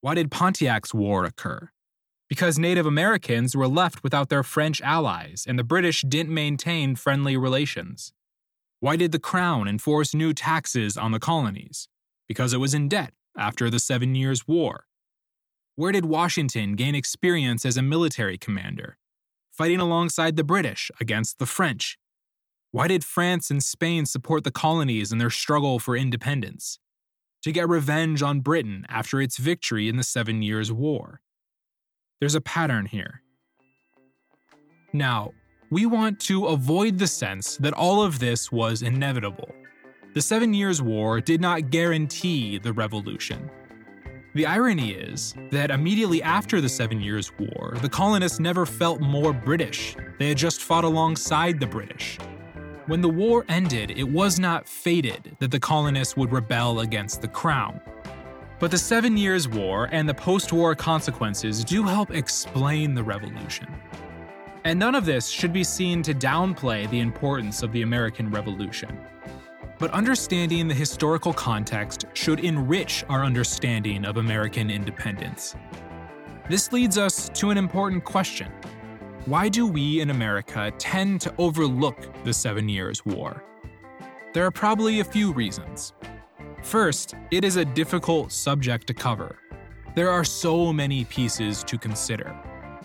Why 0.00 0.16
did 0.16 0.32
Pontiac's 0.32 0.92
War 0.92 1.24
occur? 1.24 1.70
Because 2.28 2.58
Native 2.58 2.86
Americans 2.86 3.54
were 3.54 3.68
left 3.68 4.02
without 4.02 4.28
their 4.28 4.42
French 4.42 4.82
allies 4.82 5.44
and 5.48 5.58
the 5.58 5.64
British 5.64 6.02
didn't 6.02 6.34
maintain 6.34 6.96
friendly 6.96 7.36
relations. 7.36 8.12
Why 8.82 8.96
did 8.96 9.12
the 9.12 9.20
Crown 9.20 9.68
enforce 9.68 10.12
new 10.12 10.34
taxes 10.34 10.96
on 10.96 11.12
the 11.12 11.20
colonies? 11.20 11.86
Because 12.26 12.52
it 12.52 12.58
was 12.58 12.74
in 12.74 12.88
debt 12.88 13.12
after 13.38 13.70
the 13.70 13.78
Seven 13.78 14.16
Years' 14.16 14.48
War. 14.48 14.86
Where 15.76 15.92
did 15.92 16.04
Washington 16.04 16.74
gain 16.74 16.96
experience 16.96 17.64
as 17.64 17.76
a 17.76 17.80
military 17.82 18.36
commander? 18.36 18.98
Fighting 19.52 19.78
alongside 19.78 20.34
the 20.34 20.42
British 20.42 20.90
against 21.00 21.38
the 21.38 21.46
French. 21.46 21.96
Why 22.72 22.88
did 22.88 23.04
France 23.04 23.52
and 23.52 23.62
Spain 23.62 24.04
support 24.04 24.42
the 24.42 24.50
colonies 24.50 25.12
in 25.12 25.18
their 25.18 25.30
struggle 25.30 25.78
for 25.78 25.96
independence? 25.96 26.80
To 27.44 27.52
get 27.52 27.68
revenge 27.68 28.20
on 28.20 28.40
Britain 28.40 28.84
after 28.88 29.20
its 29.20 29.38
victory 29.38 29.88
in 29.88 29.96
the 29.96 30.02
Seven 30.02 30.42
Years' 30.42 30.72
War. 30.72 31.20
There's 32.18 32.34
a 32.34 32.40
pattern 32.40 32.86
here. 32.86 33.22
Now, 34.92 35.34
we 35.72 35.86
want 35.86 36.20
to 36.20 36.48
avoid 36.48 36.98
the 36.98 37.06
sense 37.06 37.56
that 37.56 37.72
all 37.72 38.02
of 38.02 38.18
this 38.18 38.52
was 38.52 38.82
inevitable. 38.82 39.54
The 40.12 40.20
Seven 40.20 40.52
Years' 40.52 40.82
War 40.82 41.18
did 41.18 41.40
not 41.40 41.70
guarantee 41.70 42.58
the 42.58 42.74
revolution. 42.74 43.50
The 44.34 44.44
irony 44.44 44.90
is 44.90 45.34
that 45.50 45.70
immediately 45.70 46.22
after 46.22 46.60
the 46.60 46.68
Seven 46.68 47.00
Years' 47.00 47.32
War, 47.38 47.72
the 47.80 47.88
colonists 47.88 48.38
never 48.38 48.66
felt 48.66 49.00
more 49.00 49.32
British. 49.32 49.96
They 50.18 50.28
had 50.28 50.36
just 50.36 50.60
fought 50.60 50.84
alongside 50.84 51.58
the 51.58 51.66
British. 51.66 52.18
When 52.84 53.00
the 53.00 53.08
war 53.08 53.46
ended, 53.48 53.92
it 53.92 54.04
was 54.04 54.38
not 54.38 54.68
fated 54.68 55.38
that 55.38 55.50
the 55.50 55.60
colonists 55.60 56.18
would 56.18 56.32
rebel 56.32 56.80
against 56.80 57.22
the 57.22 57.28
crown. 57.28 57.80
But 58.58 58.70
the 58.70 58.76
Seven 58.76 59.16
Years' 59.16 59.48
War 59.48 59.88
and 59.90 60.06
the 60.06 60.12
post 60.12 60.52
war 60.52 60.74
consequences 60.74 61.64
do 61.64 61.82
help 61.84 62.10
explain 62.10 62.92
the 62.92 63.02
revolution. 63.02 63.68
And 64.64 64.78
none 64.78 64.94
of 64.94 65.04
this 65.04 65.28
should 65.28 65.52
be 65.52 65.64
seen 65.64 66.02
to 66.02 66.14
downplay 66.14 66.88
the 66.90 67.00
importance 67.00 67.62
of 67.62 67.72
the 67.72 67.82
American 67.82 68.30
Revolution 68.30 68.98
but 69.82 69.90
understanding 69.90 70.68
the 70.68 70.74
historical 70.74 71.32
context 71.32 72.04
should 72.14 72.38
enrich 72.38 73.04
our 73.08 73.24
understanding 73.24 74.04
of 74.04 74.16
American 74.16 74.70
independence. 74.70 75.56
This 76.48 76.70
leads 76.70 76.96
us 76.98 77.28
to 77.30 77.50
an 77.50 77.58
important 77.58 78.04
question 78.04 78.52
Why 79.26 79.48
do 79.48 79.66
we 79.66 80.00
in 80.00 80.10
America 80.10 80.72
tend 80.78 81.20
to 81.22 81.34
overlook 81.36 81.98
the 82.22 82.32
Seven 82.32 82.68
Years' 82.68 83.04
War? 83.04 83.42
There 84.32 84.46
are 84.46 84.52
probably 84.52 85.00
a 85.00 85.04
few 85.04 85.32
reasons. 85.32 85.94
First, 86.62 87.16
it 87.32 87.42
is 87.42 87.56
a 87.56 87.64
difficult 87.64 88.30
subject 88.30 88.86
to 88.86 88.94
cover. 88.94 89.36
There 89.96 90.10
are 90.10 90.22
so 90.22 90.72
many 90.72 91.06
pieces 91.06 91.64
to 91.64 91.76
consider. 91.76 92.38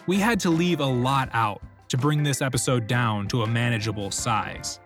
We 0.07 0.17
had 0.17 0.39
to 0.39 0.49
leave 0.49 0.79
a 0.79 0.85
lot 0.85 1.29
out 1.33 1.61
to 1.89 1.97
bring 1.97 2.23
this 2.23 2.41
episode 2.41 2.87
down 2.87 3.27
to 3.29 3.43
a 3.43 3.47
manageable 3.47 4.11
size. 4.11 4.79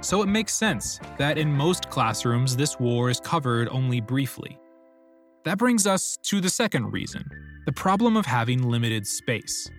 So 0.00 0.22
it 0.22 0.26
makes 0.26 0.54
sense 0.54 0.98
that 1.18 1.38
in 1.38 1.52
most 1.52 1.90
classrooms 1.90 2.56
this 2.56 2.80
war 2.80 3.10
is 3.10 3.20
covered 3.20 3.68
only 3.68 4.00
briefly. 4.00 4.58
That 5.44 5.58
brings 5.58 5.86
us 5.86 6.16
to 6.24 6.40
the 6.40 6.50
second 6.50 6.92
reason 6.92 7.24
the 7.66 7.72
problem 7.72 8.16
of 8.16 8.26
having 8.26 8.62
limited 8.62 9.06
space. 9.06 9.70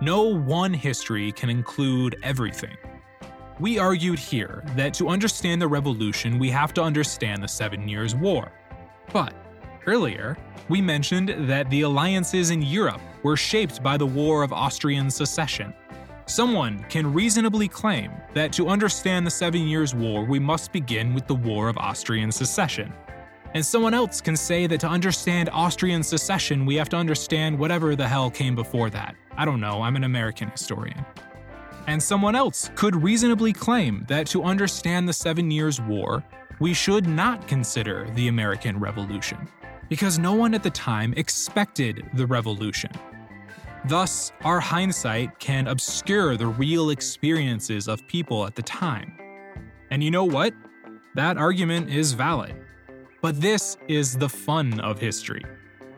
No 0.00 0.22
one 0.22 0.74
history 0.74 1.32
can 1.32 1.50
include 1.50 2.16
everything. 2.22 2.76
We 3.60 3.78
argued 3.78 4.18
here 4.18 4.62
that 4.76 4.94
to 4.94 5.08
understand 5.08 5.60
the 5.60 5.66
revolution, 5.68 6.38
we 6.38 6.50
have 6.50 6.72
to 6.74 6.82
understand 6.82 7.42
the 7.42 7.48
Seven 7.48 7.88
Years' 7.88 8.14
War. 8.14 8.52
But 9.12 9.34
earlier, 9.86 10.36
we 10.68 10.80
mentioned 10.80 11.34
that 11.48 11.68
the 11.70 11.82
alliances 11.82 12.50
in 12.50 12.62
Europe 12.62 13.00
were 13.22 13.36
shaped 13.36 13.82
by 13.82 13.96
the 13.96 14.06
War 14.06 14.42
of 14.42 14.52
Austrian 14.52 15.10
Succession. 15.10 15.74
Someone 16.26 16.84
can 16.90 17.12
reasonably 17.12 17.68
claim 17.68 18.12
that 18.34 18.52
to 18.52 18.68
understand 18.68 19.26
the 19.26 19.30
Seven 19.30 19.66
Years' 19.66 19.94
War, 19.94 20.24
we 20.24 20.38
must 20.38 20.72
begin 20.72 21.14
with 21.14 21.26
the 21.26 21.34
War 21.34 21.68
of 21.68 21.78
Austrian 21.78 22.30
Succession. 22.30 22.92
And 23.54 23.64
someone 23.64 23.94
else 23.94 24.20
can 24.20 24.36
say 24.36 24.66
that 24.66 24.80
to 24.80 24.88
understand 24.88 25.48
Austrian 25.52 26.02
succession, 26.02 26.66
we 26.66 26.74
have 26.74 26.90
to 26.90 26.96
understand 26.96 27.58
whatever 27.58 27.96
the 27.96 28.06
hell 28.06 28.30
came 28.30 28.54
before 28.54 28.90
that. 28.90 29.16
I 29.38 29.46
don't 29.46 29.60
know, 29.60 29.82
I'm 29.82 29.96
an 29.96 30.04
American 30.04 30.50
historian. 30.50 31.04
And 31.86 32.02
someone 32.02 32.34
else 32.34 32.70
could 32.74 32.94
reasonably 32.94 33.54
claim 33.54 34.04
that 34.08 34.26
to 34.28 34.44
understand 34.44 35.08
the 35.08 35.14
Seven 35.14 35.50
Years' 35.50 35.80
War, 35.80 36.22
we 36.60 36.74
should 36.74 37.06
not 37.08 37.48
consider 37.48 38.06
the 38.14 38.28
American 38.28 38.78
Revolution, 38.78 39.48
because 39.88 40.18
no 40.18 40.34
one 40.34 40.54
at 40.54 40.62
the 40.62 40.70
time 40.70 41.14
expected 41.16 42.04
the 42.14 42.26
revolution. 42.26 42.90
Thus, 43.86 44.32
our 44.42 44.60
hindsight 44.60 45.38
can 45.38 45.68
obscure 45.68 46.36
the 46.36 46.46
real 46.46 46.90
experiences 46.90 47.88
of 47.88 48.06
people 48.06 48.46
at 48.46 48.54
the 48.54 48.62
time. 48.62 49.16
And 49.90 50.02
you 50.02 50.10
know 50.10 50.24
what? 50.24 50.52
That 51.14 51.38
argument 51.38 51.88
is 51.88 52.12
valid. 52.12 52.54
But 53.22 53.40
this 53.40 53.76
is 53.88 54.16
the 54.16 54.28
fun 54.28 54.80
of 54.80 54.98
history. 54.98 55.44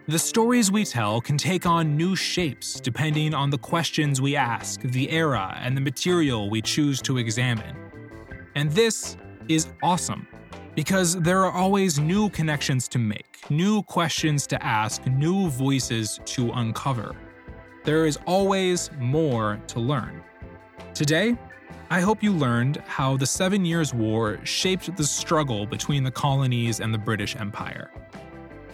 The 0.08 0.18
stories 0.18 0.72
we 0.72 0.84
tell 0.84 1.20
can 1.20 1.36
take 1.36 1.66
on 1.66 1.96
new 1.96 2.16
shapes 2.16 2.80
depending 2.80 3.34
on 3.34 3.50
the 3.50 3.58
questions 3.58 4.20
we 4.20 4.36
ask, 4.36 4.80
the 4.80 5.10
era, 5.10 5.58
and 5.60 5.76
the 5.76 5.80
material 5.80 6.50
we 6.50 6.62
choose 6.62 7.00
to 7.02 7.18
examine. 7.18 7.76
And 8.54 8.70
this 8.72 9.16
is 9.48 9.68
awesome 9.82 10.26
because 10.74 11.20
there 11.20 11.44
are 11.44 11.52
always 11.52 11.98
new 11.98 12.28
connections 12.30 12.88
to 12.88 12.98
make, 12.98 13.38
new 13.50 13.82
questions 13.82 14.46
to 14.48 14.64
ask, 14.64 15.04
new 15.06 15.48
voices 15.48 16.20
to 16.24 16.50
uncover 16.52 17.16
there 17.84 18.06
is 18.06 18.18
always 18.26 18.90
more 18.98 19.60
to 19.68 19.80
learn. 19.80 20.22
Today, 20.94 21.36
I 21.90 22.00
hope 22.00 22.22
you 22.22 22.32
learned 22.32 22.76
how 22.86 23.16
the 23.16 23.26
Seven 23.26 23.64
Years' 23.64 23.94
War 23.94 24.38
shaped 24.44 24.94
the 24.96 25.04
struggle 25.04 25.66
between 25.66 26.04
the 26.04 26.10
colonies 26.10 26.80
and 26.80 26.92
the 26.92 26.98
British 26.98 27.36
Empire. 27.36 27.90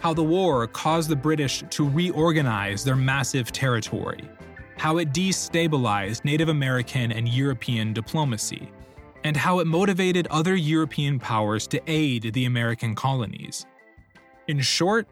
How 0.01 0.13
the 0.13 0.23
war 0.23 0.67
caused 0.67 1.09
the 1.09 1.15
British 1.15 1.63
to 1.69 1.89
reorganize 1.89 2.83
their 2.83 2.95
massive 2.95 3.51
territory. 3.51 4.29
How 4.77 4.97
it 4.97 5.13
destabilized 5.13 6.23
Native 6.23 6.49
American 6.49 7.11
and 7.11 7.27
European 7.27 7.93
diplomacy. 7.93 8.71
And 9.23 9.35
how 9.37 9.59
it 9.59 9.67
motivated 9.67 10.27
other 10.27 10.55
European 10.55 11.19
powers 11.19 11.67
to 11.67 11.81
aid 11.87 12.33
the 12.33 12.45
American 12.45 12.95
colonies. 12.95 13.65
In 14.47 14.61
short, 14.61 15.07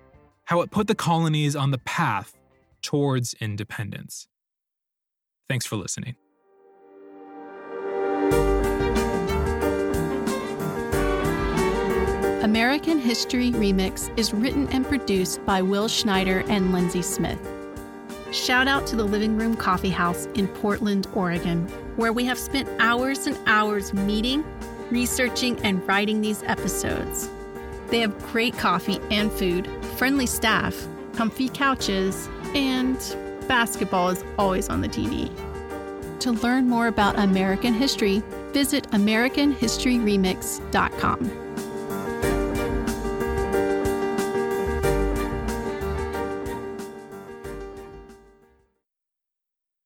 how 0.45 0.61
it 0.61 0.71
put 0.71 0.87
the 0.87 0.95
colonies 0.95 1.55
on 1.55 1.71
the 1.71 1.79
path 1.79 2.37
towards 2.81 3.33
independence. 3.41 4.27
Thanks 5.49 5.65
for 5.65 5.75
listening. 5.75 6.15
American 12.43 12.99
History 12.99 13.51
Remix 13.51 14.15
is 14.19 14.31
written 14.31 14.67
and 14.69 14.85
produced 14.85 15.43
by 15.47 15.63
Will 15.63 15.87
Schneider 15.87 16.43
and 16.47 16.71
Lindsay 16.71 17.01
Smith. 17.01 17.39
Shout 18.31 18.67
out 18.67 18.85
to 18.87 18.95
the 18.95 19.03
Living 19.03 19.35
Room 19.35 19.55
Coffee 19.55 19.89
House 19.89 20.27
in 20.35 20.47
Portland, 20.47 21.07
Oregon, 21.15 21.67
where 21.95 22.13
we 22.13 22.25
have 22.25 22.37
spent 22.37 22.69
hours 22.79 23.25
and 23.27 23.37
hours 23.47 23.93
meeting, 23.93 24.43
researching, 24.91 25.57
and 25.59 25.85
writing 25.87 26.19
these 26.21 26.43
episodes. 26.43 27.29
They 27.87 27.99
have 27.99 28.17
great 28.31 28.57
coffee 28.57 28.99
and 29.11 29.31
food, 29.31 29.69
friendly 29.97 30.25
staff, 30.25 30.87
comfy 31.13 31.49
couches, 31.49 32.27
and 32.53 32.97
basketball 33.47 34.09
is 34.09 34.23
always 34.37 34.69
on 34.69 34.81
the 34.81 34.89
TV. 34.89 35.31
To 36.19 36.31
learn 36.31 36.67
more 36.67 36.87
about 36.87 37.17
American 37.19 37.73
history, 37.73 38.21
visit 38.51 38.89
AmericanHistoryRemix.com. 38.91 41.44